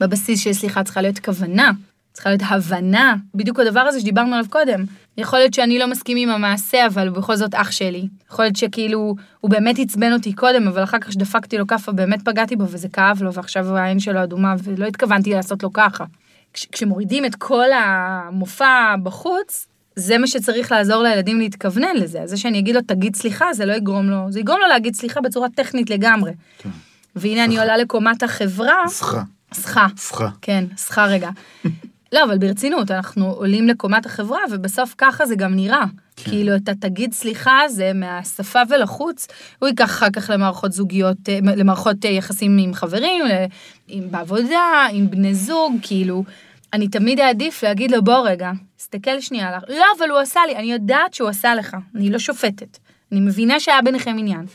בבסיס 0.00 0.40
של 0.40 0.52
סליחה 0.52 0.84
צריכה 0.84 1.02
להיות 1.02 1.18
כוונה, 1.18 1.70
צריכה 2.12 2.30
להיות 2.30 2.42
הבנה, 2.44 3.14
בדיוק 3.34 3.60
הדבר 3.60 3.80
הזה 3.80 4.00
שדיברנו 4.00 4.34
עליו 4.34 4.50
קודם. 4.50 4.84
יכול 5.18 5.38
להיות 5.38 5.54
שאני 5.54 5.78
לא 5.78 5.86
מסכים 5.86 6.16
עם 6.16 6.28
המעשה, 6.28 6.86
אבל 6.86 7.08
הוא 7.08 7.16
בכל 7.16 7.36
זאת 7.36 7.54
אח 7.54 7.70
שלי. 7.70 8.08
יכול 8.30 8.44
להיות 8.44 8.56
שכאילו, 8.56 9.14
הוא 9.40 9.50
באמת 9.50 9.76
עצבן 9.78 10.12
אותי 10.12 10.32
קודם, 10.32 10.68
אבל 10.68 10.82
אחר 10.82 10.98
כך 10.98 11.12
שדפקתי 11.12 11.58
לו 11.58 11.66
כאפה, 11.66 11.92
באמת 11.92 12.22
פגעתי 12.24 12.56
בו 12.56 12.64
וזה 12.68 12.88
כאב 12.88 13.22
לו, 13.22 13.32
ועכשיו 13.32 13.76
העין 13.76 14.00
שלו 14.00 14.22
אדומה, 14.22 14.54
ולא 14.64 14.86
התכוונתי 14.86 15.30
לעשות 15.30 15.62
לו 15.62 15.72
ככה. 15.72 16.04
כש, 16.52 16.66
כשמורידים 16.72 17.24
את 17.24 17.34
כל 17.34 17.72
המופע 17.72 18.94
בחוץ, 19.02 19.66
זה 19.96 20.18
מה 20.18 20.26
שצריך 20.26 20.72
לעזור 20.72 21.02
לילדים 21.02 21.38
להתכוונן 21.40 21.96
לזה. 21.96 22.20
זה 22.24 22.36
שאני 22.36 22.58
אגיד 22.58 22.74
לו, 22.74 22.80
תגיד 22.86 23.16
סליחה, 23.16 23.52
זה 23.52 23.66
לא 23.66 23.72
יגרום 23.72 24.10
לו, 24.10 24.26
זה 24.28 24.40
יגרום 24.40 24.58
לו 24.60 24.66
להגיד 24.68 24.94
סליחה 24.94 25.20
בצורה 25.20 25.48
טכנית 25.54 25.90
לגמרי. 25.90 26.32
כן. 26.58 26.68
והנה 27.16 27.44
אני 27.44 27.58
עולה 27.58 27.76
לקומת 27.76 28.22
החברה, 28.22 28.74
סליחה. 28.88 29.22
סחה. 29.54 29.86
סליחה. 29.96 30.28
כן, 30.42 30.64
סחה 30.76 31.06
רגע. 31.06 31.30
לא, 32.12 32.24
אבל 32.24 32.38
ברצינות, 32.38 32.90
אנחנו 32.90 33.26
עולים 33.30 33.68
לקומת 33.68 34.06
החברה, 34.06 34.38
ובסוף 34.50 34.94
ככה 34.98 35.26
זה 35.26 35.34
גם 35.36 35.54
נראה. 35.54 35.84
כן. 36.16 36.30
כאילו, 36.30 36.56
אתה 36.56 36.72
תגיד 36.74 37.12
סליחה, 37.12 37.58
זה 37.68 37.92
מהשפה 37.94 38.60
ולחוץ, 38.70 39.26
הוא 39.58 39.68
ייקח 39.68 39.84
אחר 39.84 40.10
כך 40.10 40.30
למערכות 40.34 40.72
זוגיות, 40.72 41.16
אה, 41.28 41.38
למערכות 41.56 42.04
אה, 42.04 42.10
יחסים 42.10 42.58
עם 42.58 42.74
חברים, 42.74 43.24
ל- 43.26 43.44
עם 43.88 44.10
בעבודה, 44.10 44.86
עם 44.92 45.10
בני 45.10 45.34
זוג, 45.34 45.74
כאילו, 45.82 46.24
אני 46.72 46.88
תמיד 46.88 47.20
אעדיף 47.20 47.62
להגיד 47.62 47.90
לו, 47.90 48.02
בוא 48.02 48.28
רגע, 48.28 48.50
תסתכל 48.76 49.20
שנייה 49.20 49.48
עליך. 49.48 49.64
לא, 49.68 49.84
אבל 49.98 50.10
הוא 50.10 50.18
עשה 50.18 50.40
לי, 50.46 50.56
אני 50.56 50.72
יודעת 50.72 51.14
שהוא 51.14 51.28
עשה 51.28 51.54
לך, 51.54 51.76
אני 51.94 52.10
לא 52.10 52.18
שופטת. 52.18 52.78
אני 53.12 53.20
מבינה 53.20 53.60
שהיה 53.60 53.82
ביניכם 53.82 54.16
עניין. 54.18 54.46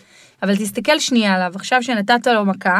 אבל 0.43 0.55
תסתכל 0.55 0.99
שנייה 0.99 1.35
עליו, 1.35 1.51
עכשיו 1.55 1.83
שנתת 1.83 2.27
לו 2.27 2.45
מכה, 2.45 2.79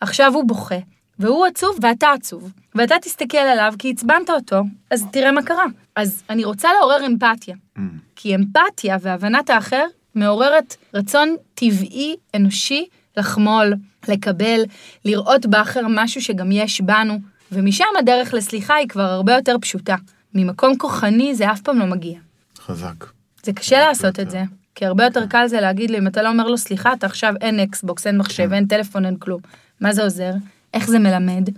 עכשיו 0.00 0.34
הוא 0.34 0.44
בוכה, 0.48 0.78
והוא 1.18 1.46
עצוב 1.46 1.78
ואתה 1.82 2.10
עצוב, 2.10 2.52
ואתה 2.74 2.94
תסתכל 3.02 3.38
עליו 3.38 3.74
כי 3.78 3.90
עצבנת 3.90 4.30
אותו, 4.30 4.62
אז 4.90 5.06
תראה 5.12 5.32
מה 5.32 5.42
קרה. 5.42 5.64
אז 5.96 6.22
אני 6.30 6.44
רוצה 6.44 6.68
לעורר 6.78 7.06
אמפתיה, 7.06 7.54
Mm. 7.76 7.80
כי 8.16 8.34
אמפתיה 8.34 8.96
והבנת 9.00 9.50
האחר 9.50 9.84
מעוררת 10.14 10.76
רצון 10.94 11.36
טבעי, 11.54 12.16
אנושי, 12.36 12.86
לחמול, 13.16 13.74
לקבל, 14.08 14.60
לראות 15.04 15.46
באחר 15.46 15.80
משהו 15.88 16.22
שגם 16.22 16.52
יש 16.52 16.80
בנו, 16.80 17.18
ומשם 17.52 17.84
הדרך 17.98 18.34
לסליחה 18.34 18.74
היא 18.74 18.88
כבר 18.88 19.02
הרבה 19.02 19.34
יותר 19.34 19.56
פשוטה. 19.60 19.96
ממקום 20.34 20.78
כוחני 20.78 21.34
זה 21.34 21.52
אף 21.52 21.60
פעם 21.60 21.78
לא 21.78 21.86
מגיע. 21.86 22.18
חזק. 22.58 23.04
זה 23.42 23.52
קשה 23.52 23.80
לעשות. 23.80 24.20
את 24.20 24.30
זה, 24.30 24.42
כי 24.74 24.86
הרבה 24.86 25.04
יותר 25.04 25.26
קל 25.26 25.46
זה 25.46 25.60
להגיד 25.60 25.90
לו, 25.90 25.98
אם 25.98 26.06
אתה 26.06 26.22
לא 26.22 26.28
אומר 26.28 26.48
לו 26.48 26.58
סליחה, 26.58 26.92
אתה 26.92 27.06
עכשיו 27.06 27.34
אין 27.40 27.60
אקסבוקס, 27.60 28.06
אין 28.06 28.18
מחשב, 28.18 28.46
כן. 28.46 28.52
אין 28.52 28.66
טלפון, 28.66 29.06
אין 29.06 29.16
כלום. 29.16 29.40
מה 29.80 29.92
זה 29.92 30.02
עוזר? 30.02 30.32
איך 30.74 30.88
זה 30.88 30.98
מלמד? 30.98 31.48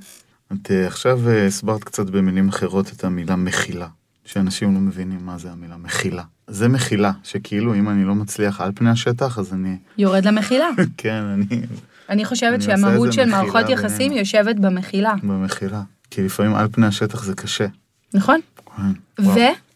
את 0.52 0.70
אה, 0.70 0.86
עכשיו 0.86 1.28
אה, 1.28 1.46
הסברת 1.46 1.84
קצת 1.84 2.10
במילים 2.10 2.48
אחרות 2.48 2.92
את 2.92 3.04
המילה 3.04 3.36
מחילה, 3.36 3.88
שאנשים 4.24 4.74
לא 4.74 4.80
מבינים 4.80 5.26
מה 5.26 5.38
זה 5.38 5.50
המילה 5.50 5.76
מחילה. 5.76 6.22
זה 6.46 6.68
מחילה, 6.68 7.12
שכאילו 7.22 7.74
אם 7.74 7.88
אני 7.88 8.04
לא 8.04 8.14
מצליח 8.14 8.60
על 8.60 8.72
פני 8.74 8.90
השטח, 8.90 9.38
אז 9.38 9.52
אני, 9.52 9.76
יורד 9.98 10.24
למחילה. 10.24 10.68
כן, 10.96 11.22
אני 11.22 11.60
אני 12.08 12.24
חושבת 12.24 12.62
שהמהות 12.62 13.12
של 13.12 13.24
מערכות 13.24 13.68
יחסים. 13.68 14.12
יושבת 14.12 14.56
במחילה, 14.56 15.14
במחילה. 15.22 15.82
כי 16.10 16.22
לפעמים 16.22 16.54
על 16.54 16.68
פני 16.72 16.86
השטח 16.86 17.24
זה 17.24 17.34
קשה. 17.34 17.66
נכון? 18.14 18.40
כן. 18.76 18.82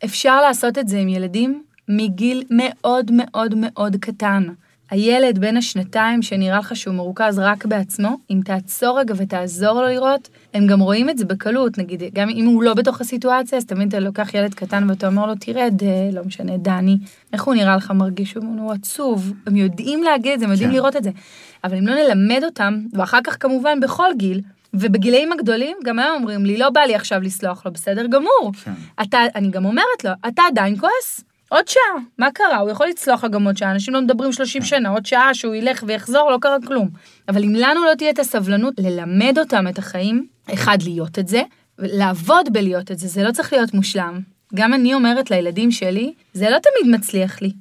ואפשר 0.03 0.41
לעשות 0.41 0.79
את 0.79 0.89
זה 0.89 0.99
עם 0.99 1.09
ילדים 1.09 1.63
מגיל 1.89 2.43
מאוד 2.51 3.11
מאוד 3.15 3.55
מאוד 3.57 3.97
קטן. 4.01 4.45
הילד 4.93 5.39
בן 5.39 5.57
השנתיים 5.57 6.23
שנראה 6.23 6.59
לך 6.59 6.77
שהוא 6.77 6.95
מרוכז 6.95 7.39
רק 7.39 7.67
בעצמו, 7.67 8.17
אם 8.31 8.41
תעצור 8.45 9.01
רגע 9.01 9.15
ותעזור 9.17 9.83
לו 9.83 9.89
לראות, 9.89 10.29
הם 10.55 10.67
גם 10.67 10.81
רואים 10.81 11.11
את 11.11 11.19
זה 11.19 11.25
בקלות, 11.25 11.79
נגיד, 11.79 12.03
גם 12.15 12.29
אם 12.29 12.47
הוא 12.47 12.63
לא 12.63 12.75
בתוך 12.75 13.01
הסיטואציה, 13.01 13.59
אז 13.59 13.67
תמיד 13.67 13.89
אתה 13.89 13.99
לוקח 13.99 14.35
ילד 14.35 14.55
קטן 14.55 14.91
ואתה 14.91 15.07
אומר 15.07 15.27
לו, 15.27 15.35
תרד, 15.35 15.83
אה, 15.83 16.11
לא 16.13 16.25
משנה, 16.25 16.57
דני, 16.57 16.99
איך 17.33 17.43
הוא 17.43 17.55
נראה 17.55 17.77
לך 17.77 17.91
מרגיש? 17.91 18.35
הוא 18.35 18.73
עצוב, 18.73 19.33
הם 19.47 19.57
יודעים 19.57 20.03
להגיד 20.03 20.33
את 20.33 20.39
זה, 20.39 20.45
הם 20.45 20.51
יודעים 20.51 20.71
כן. 20.71 20.75
לראות 20.77 20.97
את 20.97 21.05
זה. 21.05 21.11
אבל 21.65 21.77
אם 21.77 21.87
לא 21.87 21.95
נלמד 21.95 22.45
אותם, 22.45 22.81
ואחר 22.93 23.19
כך 23.25 23.37
כמובן 23.41 23.81
בכל 23.81 24.09
גיל, 24.17 24.41
ובגילאים 24.75 25.33
הגדולים, 25.33 25.77
גם 25.85 25.99
הם 25.99 26.15
אומרים 26.15 26.45
לי, 26.45 26.57
לא 26.57 26.71
בא 26.71 26.81
לי 26.81 26.95
עכשיו 26.95 27.21
לסלוח 27.21 27.67
לו, 27.67 27.73
בסדר 27.73 28.07
גמור. 28.07 28.53
כן. 28.65 28.73
אתה, 29.03 29.19
אני 29.35 29.51
גם 29.51 29.65
אומרת 29.65 30.05
לו, 30.05 30.11
אתה 30.29 30.43
עדיין 30.51 30.77
כועס? 30.77 31.32
עוד 31.53 31.69
שעה, 31.69 32.03
מה 32.19 32.31
קרה? 32.35 32.59
הוא 32.59 32.71
יכול 32.71 32.87
לצלוח 32.87 33.25
גם 33.25 33.47
עוד 33.47 33.57
שעה, 33.57 33.73
אנשים 33.73 33.95
לא 33.95 34.01
מדברים 34.01 34.33
30 34.33 34.63
שנה, 34.63 34.89
עוד 34.89 35.07
שעה 35.07 35.35
שהוא 35.35 35.55
ילך 35.55 35.85
ויחזור, 35.87 36.31
לא 36.31 36.39
קרה 36.41 36.57
כלום. 36.67 36.89
אבל 37.29 37.45
אם 37.45 37.55
לנו 37.55 37.85
לא 37.85 37.95
תהיה 37.95 38.11
את 38.11 38.19
הסבלנות 38.19 38.75
ללמד 38.79 39.39
אותם 39.39 39.69
את 39.69 39.79
החיים, 39.79 40.27
אחד, 40.55 40.79
להיות 40.83 41.19
את 41.19 41.29
זה, 41.29 41.43
לעבוד 41.79 42.53
בלהיות 42.53 42.91
את 42.91 42.99
זה, 42.99 43.09
זה 43.09 43.23
לא 43.23 43.33
צריך 43.33 43.53
להיות 43.53 43.75
מושלם. 43.75 44.21
גם 44.55 44.75
אני 44.75 44.95
אומרת 44.95 45.31
לילדים 45.31 45.71
שלי, 45.71 46.13
זה 46.35 46.51
לא 46.51 46.59
תמיד 46.59 46.95
מצליח 46.95 47.43
לי, 47.43 47.53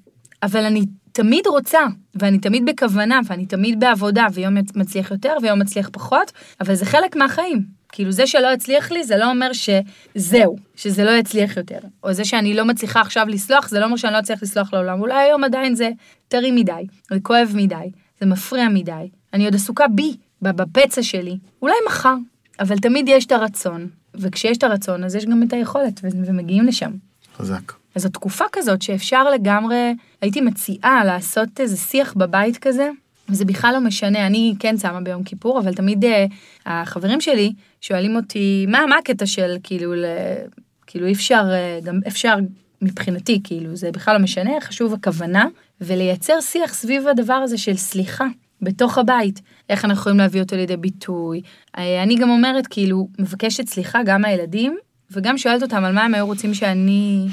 אבל 0.43 0.65
אני 0.65 0.85
תמיד 1.11 1.47
רוצה, 1.47 1.79
ואני 2.15 2.39
תמיד 2.39 2.65
בכוונה, 2.65 3.19
ואני 3.25 3.45
תמיד 3.45 3.79
בעבודה, 3.79 4.27
ויום 4.33 4.53
מצליח 4.75 5.11
יותר 5.11 5.33
ויום 5.41 5.59
מצליח 5.59 5.89
פחות, 5.93 6.31
אבל 6.61 6.75
זה 6.75 6.85
חלק 6.85 7.15
מהחיים. 7.15 7.80
כאילו 7.91 8.11
זה 8.11 8.27
שלא 8.27 8.53
הצליח 8.53 8.91
לי, 8.91 9.03
זה 9.03 9.17
לא 9.17 9.29
אומר 9.29 9.51
שזהו, 9.53 10.55
שזה 10.75 11.03
לא 11.03 11.11
יצליח 11.11 11.57
יותר. 11.57 11.79
או 12.03 12.13
זה 12.13 12.25
שאני 12.25 12.53
לא 12.53 12.65
מצליחה 12.65 13.01
עכשיו 13.01 13.25
לסלוח, 13.29 13.69
זה 13.69 13.79
לא 13.79 13.85
אומר 13.85 13.95
שאני 13.95 14.13
לא 14.13 14.19
אצליח 14.19 14.43
לסלוח 14.43 14.73
לעולם. 14.73 15.01
אולי 15.01 15.13
היום 15.13 15.43
עדיין 15.43 15.75
זה 15.75 15.89
טרי 16.27 16.51
מדי, 16.51 16.87
זה 17.11 17.19
כואב 17.23 17.51
מדי, 17.55 17.91
זה 18.19 18.25
מפריע 18.25 18.67
מדי. 18.69 19.09
אני 19.33 19.45
עוד 19.45 19.55
עסוקה 19.55 19.87
בי, 19.87 20.15
בפצע 20.41 21.03
שלי. 21.03 21.37
אולי 21.61 21.75
מחר, 21.87 22.15
אבל 22.59 22.77
תמיד 22.77 23.09
יש 23.09 23.25
את 23.25 23.31
הרצון. 23.31 23.87
וכשיש 24.15 24.57
את 24.57 24.63
הרצון, 24.63 25.03
אז 25.03 25.15
יש 25.15 25.25
גם 25.25 25.43
את 25.43 25.53
היכולת, 25.53 25.99
ומגיעים 26.03 26.65
לשם. 26.65 26.91
חזק. 27.37 27.73
אז 27.95 28.01
זו 28.01 28.09
תקופה 28.09 28.45
כזאת 28.51 28.81
שאפשר 28.81 29.29
לגמרי, 29.29 29.95
הייתי 30.21 30.41
מציעה 30.41 31.05
לעשות 31.05 31.59
איזה 31.59 31.77
שיח 31.77 32.13
בבית 32.13 32.57
כזה, 32.57 32.89
וזה 33.31 33.45
בכלל 33.45 33.73
לא 33.73 33.79
משנה, 33.79 34.27
אני 34.27 34.53
כן 34.59 34.77
צמה 34.77 35.01
ביום 35.01 35.23
כיפור, 35.23 35.59
אבל 35.59 35.73
תמיד 35.73 36.05
uh, 36.05 36.07
החברים 36.65 37.21
שלי 37.21 37.53
שואלים 37.81 38.15
אותי, 38.15 38.65
מה, 38.67 38.85
מה 38.89 38.95
הקטע 38.97 39.25
של 39.25 39.57
כאילו, 39.63 39.93
ל... 39.93 40.05
כאילו 40.87 41.07
אי 41.07 41.13
אפשר, 41.13 41.43
uh, 41.43 41.85
גם 41.85 41.99
אפשר 42.07 42.35
מבחינתי, 42.81 43.39
כאילו, 43.43 43.75
זה 43.75 43.91
בכלל 43.91 44.13
לא 44.13 44.23
משנה, 44.23 44.51
חשוב 44.61 44.93
הכוונה, 44.93 45.45
ולייצר 45.81 46.41
שיח 46.41 46.73
סביב 46.73 47.07
הדבר 47.07 47.33
הזה 47.33 47.57
של 47.57 47.77
סליחה. 47.77 48.25
בתוך 48.61 48.97
הבית, 48.97 49.41
איך 49.69 49.85
אנחנו 49.85 50.01
יכולים 50.01 50.17
להביא 50.17 50.41
אותו 50.41 50.55
לידי 50.55 50.77
ביטוי. 50.77 51.41
אה, 51.77 52.03
אני 52.03 52.15
גם 52.15 52.29
אומרת, 52.29 52.67
כאילו, 52.67 53.07
מבקשת 53.19 53.67
סליחה 53.67 53.99
גם 54.05 54.21
מהילדים, 54.21 54.77
וגם 55.11 55.37
שואלת 55.37 55.63
אותם 55.63 55.83
על 55.83 55.93
מה 55.93 56.03
הם 56.03 56.13
היו 56.13 56.25
רוצים 56.25 56.53
שאני, 56.53 57.27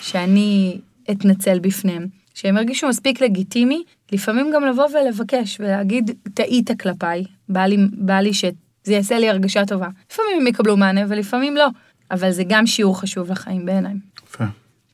שאני 0.00 0.78
אתנצל 1.10 1.58
בפניהם. 1.58 2.06
שהם 2.34 2.56
הרגישו 2.56 2.88
מספיק 2.88 3.20
לגיטימי, 3.20 3.82
לפעמים 4.12 4.50
גם 4.54 4.64
לבוא 4.64 4.84
ולבקש 4.84 5.60
ולהגיד, 5.60 6.10
טעית 6.34 6.80
כלפיי, 6.80 7.24
בא 7.48 7.60
לי, 7.66 7.76
בא 7.92 8.14
לי 8.14 8.34
שזה 8.34 8.52
יעשה 8.86 9.18
לי 9.18 9.28
הרגשה 9.28 9.66
טובה. 9.66 9.88
לפעמים 10.12 10.40
הם 10.40 10.46
יקבלו 10.46 10.76
מענה 10.76 11.00
ולפעמים 11.08 11.56
לא, 11.56 11.68
אבל 12.10 12.30
זה 12.30 12.42
גם 12.48 12.66
שיעור 12.66 13.00
חשוב 13.00 13.30
לחיים 13.30 13.66
בעיניי. 13.66 13.94
יפה, 14.26 14.44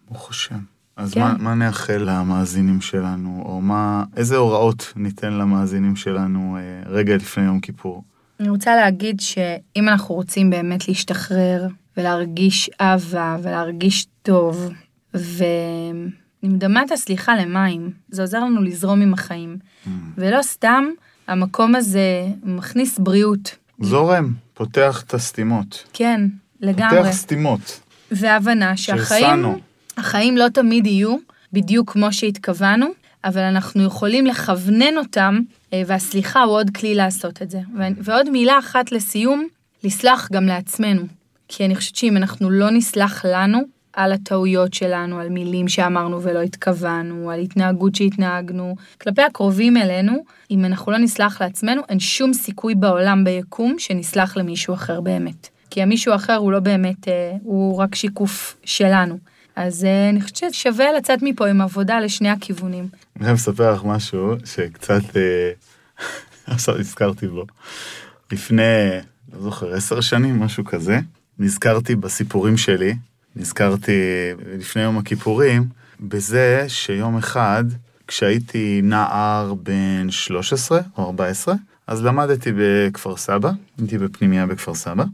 ברוך 0.08 0.30
השם. 0.30 0.58
אז 0.96 1.14
כן. 1.14 1.20
מה, 1.20 1.34
מה 1.38 1.54
נאחל 1.54 2.02
למאזינים 2.06 2.80
שלנו, 2.80 3.42
או 3.46 3.60
מה, 3.60 4.04
איזה 4.16 4.36
הוראות 4.36 4.92
ניתן 4.96 5.32
למאזינים 5.32 5.96
שלנו 5.96 6.56
אה, 6.56 6.90
רגע 6.90 7.16
לפני 7.16 7.44
יום 7.44 7.60
כיפור? 7.60 8.04
אני 8.40 8.48
רוצה 8.48 8.76
להגיד 8.76 9.20
שאם 9.20 9.88
אנחנו 9.88 10.14
רוצים 10.14 10.50
באמת 10.50 10.88
להשתחרר 10.88 11.66
ולהרגיש 11.96 12.70
אהבה 12.80 13.36
ולהרגיש 13.42 14.06
טוב, 14.22 14.70
ו... 15.16 15.44
אני 16.42 16.52
מדמה 16.52 16.82
את 16.82 16.92
הסליחה 16.92 17.36
למים, 17.36 17.90
זה 18.08 18.22
עוזר 18.22 18.38
לנו 18.38 18.62
לזרום 18.62 19.02
עם 19.02 19.14
החיים. 19.14 19.56
ולא 20.18 20.42
סתם, 20.42 20.84
המקום 21.28 21.74
הזה 21.74 22.26
מכניס 22.42 22.98
בריאות. 22.98 23.56
זורם, 23.80 24.32
פותח 24.54 25.02
את 25.06 25.14
הסתימות. 25.14 25.84
כן, 25.92 26.20
לגמרי. 26.60 26.98
פותח 26.98 27.12
סתימות. 27.12 27.80
והבנה 28.10 28.76
שהחיים, 28.76 29.44
החיים 29.96 30.36
לא 30.36 30.48
תמיד 30.48 30.86
יהיו 30.86 31.16
בדיוק 31.52 31.92
כמו 31.92 32.12
שהתכוונו, 32.12 32.86
אבל 33.24 33.40
אנחנו 33.40 33.84
יכולים 33.84 34.26
לכוונן 34.26 34.96
אותם, 34.96 35.40
אה, 35.72 35.82
והסליחה 35.86 36.42
הוא 36.42 36.52
עוד 36.52 36.70
כלי 36.70 36.94
לעשות 36.94 37.42
את 37.42 37.50
זה. 37.50 37.60
ועוד 37.96 38.30
מילה 38.30 38.58
אחת 38.58 38.92
לסיום, 38.92 39.46
לסלח 39.84 40.28
גם 40.32 40.46
לעצמנו. 40.46 41.02
כי 41.48 41.64
אני 41.64 41.76
חושבת 41.76 41.96
שאם 41.96 42.16
אנחנו 42.16 42.50
לא 42.50 42.70
נסלח 42.70 43.24
לנו, 43.24 43.58
על 43.92 44.12
הטעויות 44.12 44.74
שלנו, 44.74 45.20
על 45.20 45.28
מילים 45.28 45.68
שאמרנו 45.68 46.22
ולא 46.22 46.42
התכוונו, 46.42 47.30
על 47.30 47.40
התנהגות 47.40 47.94
שהתנהגנו. 47.94 48.76
כלפי 49.00 49.22
הקרובים 49.22 49.76
אלינו, 49.76 50.24
אם 50.50 50.64
אנחנו 50.64 50.92
לא 50.92 50.98
נסלח 50.98 51.42
לעצמנו, 51.42 51.82
אין 51.88 52.00
שום 52.00 52.32
סיכוי 52.32 52.74
בעולם 52.74 53.24
ביקום 53.24 53.74
שנסלח 53.78 54.36
למישהו 54.36 54.74
אחר 54.74 55.00
באמת. 55.00 55.48
כי 55.70 55.82
המישהו 55.82 56.12
האחר 56.12 56.36
הוא 56.36 56.52
לא 56.52 56.60
באמת, 56.60 57.08
אה, 57.08 57.32
הוא 57.42 57.76
רק 57.76 57.94
שיקוף 57.94 58.56
שלנו. 58.64 59.18
אז 59.56 59.84
אה, 59.84 60.10
אני 60.10 60.20
חושבת 60.20 60.54
ששווה 60.54 60.92
לצאת 60.92 61.18
מפה 61.22 61.48
עם 61.48 61.60
עבודה 61.60 62.00
לשני 62.00 62.28
הכיוונים. 62.28 62.88
אני 63.16 63.24
חייב 63.24 63.36
לספר 63.36 63.72
לך 63.74 63.84
משהו 63.84 64.34
שקצת, 64.44 65.16
אה, 65.16 65.50
עכשיו 66.54 66.78
נזכרתי 66.78 67.26
בו. 67.28 67.44
לפני, 68.32 68.62
לא 69.32 69.40
זוכר, 69.40 69.74
עשר 69.74 70.00
שנים, 70.00 70.40
משהו 70.40 70.64
כזה, 70.64 70.98
נזכרתי 71.38 71.96
בסיפורים 71.96 72.56
שלי 72.56 72.94
נזכרתי 73.36 73.92
לפני 74.58 74.82
יום 74.82 74.98
הכיפורים, 74.98 75.64
בזה 76.00 76.64
שיום 76.68 77.16
אחד, 77.16 77.64
כשהייתי 78.06 78.80
נער 78.82 79.54
בן 79.54 80.10
13 80.10 80.80
או 80.98 81.06
14, 81.06 81.54
אז 81.86 82.04
למדתי 82.04 82.50
בכפר 82.56 83.16
סבא, 83.16 83.50
הייתי 83.78 83.98
בפנימייה 83.98 84.46
בכפר 84.46 84.74
סבא, 84.74 85.04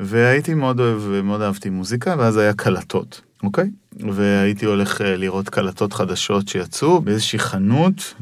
והייתי 0.00 0.54
מאוד 0.54 0.80
אוהב, 0.80 1.22
מאוד 1.22 1.42
אהבתי 1.42 1.70
מוזיקה, 1.70 2.14
ואז 2.18 2.36
היה 2.36 2.52
קלטות, 2.52 3.20
אוקיי? 3.42 3.70
והייתי 3.92 4.66
הולך 4.66 5.00
אה, 5.00 5.16
לראות 5.16 5.48
קלטות 5.48 5.92
חדשות 5.92 6.48
שיצאו 6.48 7.00
באיזושהי 7.00 7.38
חנות 7.38 8.14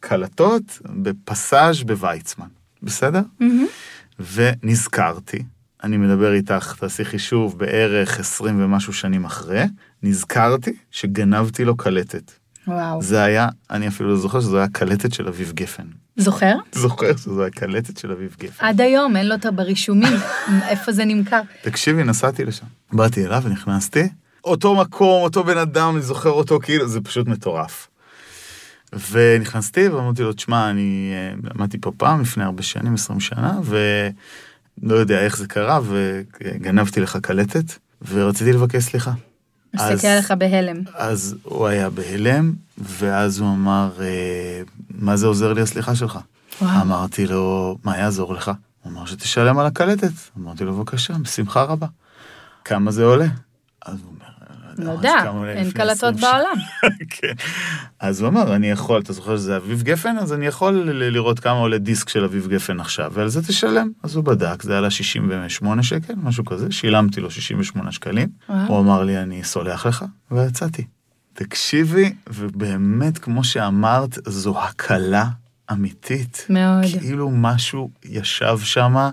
לקלטות 0.00 0.78
בפסאז' 0.84 1.82
בוויצמן, 1.82 2.46
בסדר? 2.82 3.20
Mm-hmm. 3.40 4.22
ונזכרתי 4.32 5.42
אני 5.84 5.96
מדבר 5.96 6.32
איתך, 6.32 6.74
תעשי 6.78 7.04
חישוב, 7.04 7.58
בערך 7.58 8.20
20 8.20 8.64
ומשהו 8.64 8.92
שנים 8.92 9.24
אחרי, 9.24 9.64
נזכרתי 10.02 10.76
שגנבתי 10.90 11.64
לו 11.64 11.76
קלטת. 11.76 12.32
וואו. 12.66 13.02
זה 13.02 13.22
היה, 13.22 13.48
אני 13.70 13.88
אפילו 13.88 14.08
לא 14.08 14.16
זוכר 14.16 14.40
שזו 14.40 14.58
היה 14.58 14.68
קלטת 14.68 15.14
של 15.14 15.28
אביב 15.28 15.52
גפן. 15.54 15.86
זוכר? 16.16 16.56
זוכר 16.72 17.16
שזו 17.16 17.42
היה 17.42 17.50
קלטת 17.50 17.98
של 17.98 18.12
אביב 18.12 18.36
גפן. 18.40 18.66
עד 18.66 18.80
היום, 18.80 19.16
אין 19.16 19.28
לו 19.28 19.34
אותה 19.34 19.50
ברישומים, 19.50 20.12
איפה 20.68 20.92
זה 20.92 21.04
נמכר. 21.04 21.40
תקשיבי, 21.62 22.04
נסעתי 22.04 22.44
לשם. 22.44 22.66
באתי 22.92 23.26
אליו 23.26 23.42
ונכנסתי, 23.44 24.08
אותו 24.44 24.74
מקום, 24.74 25.22
אותו 25.22 25.44
בן 25.44 25.58
אדם, 25.58 25.94
אני 25.94 26.02
זוכר 26.02 26.30
אותו, 26.30 26.58
כאילו, 26.62 26.88
זה 26.88 27.00
פשוט 27.00 27.26
מטורף. 27.26 27.88
ונכנסתי 29.10 29.88
ואמרתי 29.88 30.22
לו, 30.22 30.32
תשמע, 30.32 30.70
אני 30.70 31.12
אה, 31.12 31.50
למדתי 31.54 31.78
פה 31.80 31.92
פעם, 31.96 32.20
לפני 32.20 32.44
הרבה 32.44 32.62
שנים, 32.62 32.94
20 32.94 33.20
שנה, 33.20 33.58
ו... 33.62 33.78
לא 34.82 34.94
יודע 34.94 35.20
איך 35.20 35.36
זה 35.36 35.46
קרה, 35.46 35.80
וגנבתי 35.84 37.00
לך 37.00 37.18
קלטת, 37.22 37.64
ורציתי 38.08 38.52
לבקש 38.52 38.84
סליחה. 38.84 39.12
מסתכל 39.74 40.06
עליך 40.06 40.30
בהלם. 40.30 40.76
אז 40.94 41.36
הוא 41.42 41.66
היה 41.66 41.90
בהלם, 41.90 42.54
ואז 42.78 43.38
הוא 43.38 43.48
אמר, 43.48 43.90
אה, 44.00 44.62
מה 44.90 45.16
זה 45.16 45.26
עוזר 45.26 45.52
לי 45.52 45.60
הסליחה 45.60 45.94
שלך? 45.94 46.18
וואו. 46.62 46.82
אמרתי 46.82 47.26
לו, 47.26 47.78
מה 47.84 47.98
יעזור 47.98 48.34
לך? 48.34 48.50
הוא 48.82 48.92
אמר 48.92 49.06
שתשלם 49.06 49.58
על 49.58 49.66
הקלטת. 49.66 50.12
אמרתי 50.38 50.64
לו, 50.64 50.76
בבקשה, 50.76 51.14
בשמחה 51.22 51.62
רבה. 51.62 51.86
כמה 52.64 52.90
זה 52.90 53.04
עולה? 53.04 53.26
אז 53.86 53.98
הוא 54.04 54.12
יודע, 54.84 55.32
אין 55.48 55.70
קלטות 55.70 56.14
בעולם. 56.14 56.56
כן. 57.20 57.32
אז 58.00 58.20
הוא 58.20 58.28
אמר, 58.28 58.56
אני 58.56 58.70
יכול, 58.70 59.00
אתה 59.00 59.12
זוכר 59.12 59.36
שזה 59.36 59.56
אביב 59.56 59.82
גפן? 59.82 60.18
אז 60.18 60.32
אני 60.32 60.46
יכול 60.46 60.90
לראות 60.92 61.40
כמה 61.40 61.58
עולה 61.58 61.78
דיסק 61.78 62.08
של 62.08 62.24
אביב 62.24 62.48
גפן 62.48 62.80
עכשיו, 62.80 63.12
ועל 63.14 63.28
זה 63.28 63.42
תשלם. 63.42 63.90
אז 64.02 64.16
הוא 64.16 64.24
בדק, 64.24 64.62
זה 64.62 64.78
עלה 64.78 64.90
68 64.90 65.82
שקל, 65.82 66.14
משהו 66.16 66.44
כזה, 66.44 66.66
שילמתי 66.70 67.20
לו 67.20 67.30
68 67.30 67.92
שקלים. 67.92 68.28
הוא 68.66 68.80
אמר 68.80 69.04
לי, 69.04 69.18
אני 69.18 69.44
סולח 69.44 69.86
לך, 69.86 70.04
ויצאתי. 70.30 70.84
תקשיבי, 71.32 72.12
ובאמת, 72.30 73.18
כמו 73.18 73.44
שאמרת, 73.44 74.18
זו 74.26 74.62
הקלה 74.62 75.24
אמיתית. 75.72 76.46
מאוד. 76.50 76.84
כאילו 76.98 77.30
משהו 77.30 77.90
ישב 78.04 78.58
שמה, 78.62 79.10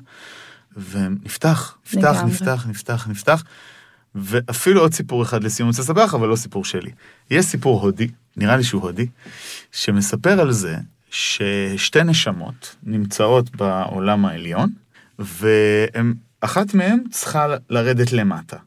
ונפתח, 0.89 1.77
נפתח, 1.85 2.21
נפתח, 2.25 2.65
נפתח, 2.69 3.07
נפתח. 3.07 3.43
ואפילו 4.15 4.81
עוד 4.81 4.93
סיפור 4.93 5.23
אחד 5.23 5.43
לסיום, 5.43 5.69
רוצה 5.69 5.81
לספר 5.81 6.05
לך, 6.05 6.13
אבל 6.13 6.27
לא 6.27 6.35
סיפור 6.35 6.65
שלי. 6.65 6.91
יש 7.31 7.45
סיפור 7.45 7.81
הודי, 7.81 8.07
נראה 8.37 8.57
לי 8.57 8.63
שהוא 8.63 8.81
הודי, 8.81 9.07
שמספר 9.71 10.41
על 10.41 10.51
זה 10.51 10.77
ששתי 11.09 12.03
נשמות 12.03 12.75
נמצאות 12.83 13.55
בעולם 13.55 14.25
העליון, 14.25 14.69
ואחת 15.19 16.73
מהן 16.73 17.03
צריכה 17.11 17.47
לרדת 17.69 18.11
למטה. 18.11 18.57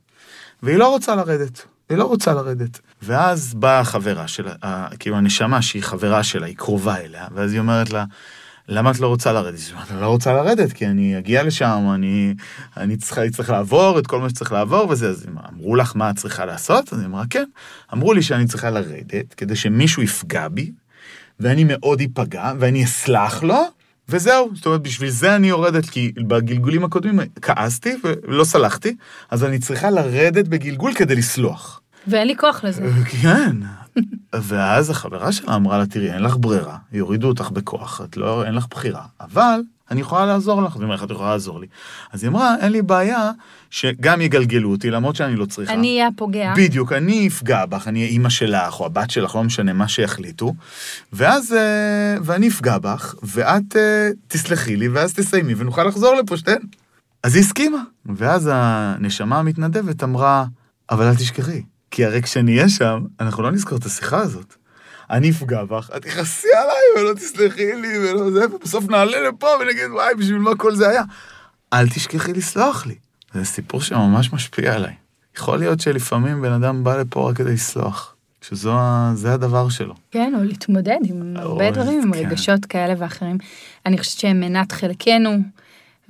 והיא 0.62 0.76
לא 0.76 0.88
רוצה 0.88 1.14
לרדת, 1.14 1.66
היא 1.88 1.98
לא 1.98 2.04
רוצה 2.04 2.32
לרדת. 2.34 2.80
ואז 3.02 3.54
באה 3.54 3.80
החברה 3.80 4.28
שלה, 4.28 4.54
כאילו 4.98 5.16
הנשמה 5.16 5.62
שהיא 5.62 5.82
חברה 5.82 6.22
שלה, 6.22 6.46
היא 6.46 6.56
קרובה 6.56 6.96
אליה, 6.96 7.26
ואז 7.34 7.52
היא 7.52 7.60
אומרת 7.60 7.90
לה, 7.90 8.04
למה 8.68 8.90
את 8.90 9.00
לא 9.00 9.08
רוצה 9.08 9.32
לרדת? 9.32 9.58
אני 9.90 10.00
לא 10.00 10.06
רוצה 10.06 10.32
לרדת, 10.32 10.72
כי 10.72 10.86
אני 10.86 11.18
אגיע 11.18 11.42
לשם, 11.42 11.86
אני, 11.94 12.34
אני 12.76 12.96
אני 13.16 13.30
צריך 13.30 13.50
לעבור 13.50 13.98
את 13.98 14.06
כל 14.06 14.20
מה 14.20 14.28
שצריך 14.28 14.52
לעבור 14.52 14.88
וזה, 14.90 15.08
אז 15.08 15.26
אמרו 15.52 15.76
לך 15.76 15.96
מה 15.96 16.10
את 16.10 16.16
צריכה 16.16 16.44
לעשות? 16.44 16.92
אז 16.92 16.98
היא 16.98 17.06
אמרה, 17.06 17.24
כן. 17.30 17.44
אמרו 17.92 18.12
לי 18.12 18.22
שאני 18.22 18.46
צריכה 18.46 18.70
לרדת, 18.70 19.34
כדי 19.36 19.56
שמישהו 19.56 20.02
יפגע 20.02 20.48
בי, 20.48 20.72
ואני 21.40 21.64
מאוד 21.64 22.00
איפגע, 22.00 22.52
ואני 22.58 22.84
אסלח 22.84 23.42
לו, 23.42 23.64
וזהו. 24.08 24.50
זאת 24.54 24.66
אומרת, 24.66 24.82
בשביל 24.82 25.10
זה 25.10 25.36
אני 25.36 25.48
יורדת, 25.48 25.90
כי 25.90 26.12
בגלגולים 26.16 26.84
הקודמים 26.84 27.20
כעסתי 27.42 27.96
ולא 28.04 28.44
סלחתי, 28.44 28.96
אז 29.30 29.44
אני 29.44 29.58
צריכה 29.58 29.90
לרדת 29.90 30.48
בגלגול 30.48 30.94
כדי 30.94 31.16
לסלוח. 31.16 31.80
ואין 32.06 32.26
לי 32.26 32.36
כוח 32.36 32.64
לזה. 32.64 32.82
כן. 33.22 33.56
ואז 34.34 34.90
החברה 34.90 35.32
שלה 35.32 35.54
אמרה 35.54 35.78
לה, 35.78 35.86
תראי, 35.86 36.12
אין 36.12 36.22
לך 36.22 36.36
ברירה, 36.40 36.76
יורידו 36.92 37.28
אותך 37.28 37.50
בכוח, 37.50 38.00
את 38.04 38.16
לא, 38.16 38.44
אין 38.44 38.54
לך 38.54 38.66
בחירה, 38.70 39.02
אבל 39.20 39.60
אני 39.90 40.00
יכולה 40.00 40.26
לעזור 40.26 40.62
לך. 40.62 40.74
אז 40.74 40.80
היא 40.80 40.84
אומרת, 40.84 41.02
את 41.02 41.10
יכולה 41.10 41.30
לעזור 41.30 41.60
לי. 41.60 41.66
אז 42.12 42.22
היא 42.22 42.30
אמרה, 42.30 42.56
אין 42.60 42.72
לי 42.72 42.82
בעיה 42.82 43.30
שגם 43.70 44.20
יגלגלו 44.20 44.70
אותי, 44.70 44.90
למרות 44.90 45.16
שאני 45.16 45.36
לא 45.36 45.46
צריכה. 45.46 45.72
אני 45.72 45.92
אהיה 45.92 46.06
הפוגע. 46.06 46.54
בדיוק, 46.56 46.92
אני 46.92 47.28
אפגע 47.28 47.66
בך, 47.66 47.88
אני 47.88 48.00
אהיה 48.00 48.10
אימא 48.10 48.28
שלך, 48.28 48.80
או 48.80 48.86
הבת 48.86 49.10
שלך, 49.10 49.34
לא 49.34 49.44
משנה, 49.44 49.72
מה 49.72 49.88
שיחליטו. 49.88 50.54
ואז, 51.12 51.52
אה, 51.52 52.16
ואני 52.22 52.48
אפגע 52.48 52.78
בך, 52.78 53.14
ואת 53.22 53.76
אה, 53.76 54.08
תסלחי 54.28 54.76
לי, 54.76 54.88
ואז 54.88 55.14
תסיימי, 55.14 55.54
ונוכל 55.56 55.84
לחזור 55.84 56.14
לפה 56.14 56.36
שתיהן. 56.36 56.62
אז 57.22 57.34
היא 57.34 57.42
הסכימה. 57.42 57.82
ואז 58.06 58.50
הנשמה 58.52 59.38
המתנדבת 59.38 60.04
אמרה, 60.04 60.44
אבל 60.90 61.06
אל 61.06 61.14
תשכחי, 61.14 61.62
כי 61.90 62.04
הרי 62.04 62.22
כשאני 62.22 62.56
אהיה 62.56 62.68
שם, 62.68 63.04
אנחנו 63.20 63.42
לא 63.42 63.50
נזכור 63.50 63.78
את 63.78 63.84
השיחה 63.84 64.18
הזאת. 64.18 64.54
אני 65.10 65.30
אפגע 65.30 65.64
בך, 65.64 65.90
את 65.96 66.02
תכעסי 66.02 66.48
עליי 66.62 67.04
ולא 67.04 67.14
תסלחי 67.14 67.72
לי 67.72 67.98
ולא 67.98 68.30
זה, 68.30 68.46
ובסוף 68.54 68.88
נעלה 68.90 69.28
לפה 69.28 69.48
ונגיד, 69.60 69.90
וואי, 69.92 70.14
בשביל 70.14 70.38
מה 70.38 70.56
כל 70.56 70.74
זה 70.74 70.88
היה? 70.88 71.02
אל 71.72 71.88
תשכחי 71.88 72.32
לסלוח 72.32 72.86
לי. 72.86 72.94
זה 73.34 73.44
סיפור 73.44 73.80
שממש 73.80 74.32
משפיע 74.32 74.74
עליי. 74.74 74.94
יכול 75.36 75.58
להיות 75.58 75.80
שלפעמים 75.80 76.42
בן 76.42 76.52
אדם 76.52 76.84
בא 76.84 76.96
לפה 76.96 77.30
רק 77.30 77.36
כדי 77.36 77.52
לסלוח, 77.52 78.14
שזה 78.40 79.34
הדבר 79.34 79.68
שלו. 79.68 79.94
כן, 80.10 80.32
או 80.38 80.44
להתמודד 80.44 80.98
עם 81.04 81.36
הרבה 81.36 81.70
דברים, 81.70 82.02
עם 82.02 82.12
כן. 82.12 82.18
רגשות 82.18 82.64
כאלה 82.64 82.94
ואחרים. 82.98 83.38
אני 83.86 83.98
חושבת 83.98 84.20
שהם 84.20 84.40
מנת 84.40 84.72
חלקנו, 84.72 85.30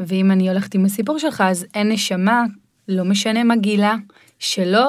ואם 0.00 0.30
אני 0.30 0.48
הולכת 0.48 0.74
עם 0.74 0.84
הסיפור 0.84 1.18
שלך, 1.18 1.40
אז 1.40 1.66
אין 1.74 1.92
נשמה, 1.92 2.44
לא 2.88 3.04
משנה 3.04 3.44
מה 3.44 3.56
גילה, 3.56 3.94
שלא 4.38 4.88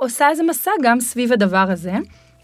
עושה 0.00 0.28
איזה 0.30 0.42
מסע 0.42 0.70
גם 0.82 1.00
סביב 1.00 1.32
הדבר 1.32 1.64
הזה, 1.68 1.92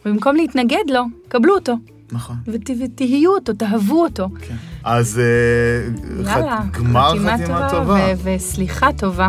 ובמקום 0.07 0.37
להתנגד 0.37 0.85
לו, 0.91 1.03
קבלו 1.29 1.55
אותו, 1.55 1.75
נכון. 2.12 2.37
ות, 2.47 2.71
ותהיו 2.81 3.31
אותו, 3.35 3.53
תאהבו 3.53 4.03
אותו. 4.03 4.29
כן. 4.49 4.55
אז 4.85 5.21
אה, 5.21 6.33
יאללה, 6.33 6.59
ח- 6.73 6.79
גמר 6.79 7.12
חתימה 7.19 7.69
טובה. 7.71 7.95
ו- 8.17 8.35
וסליחה 8.37 8.93
טובה 8.93 9.29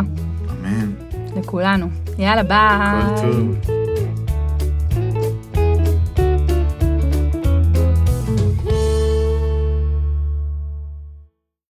אמן. 0.50 0.92
לכולנו. 1.36 1.86
יאללה, 2.18 2.42
ביי. 2.42 3.02
כל 3.16 3.22
טוב. 3.22 3.83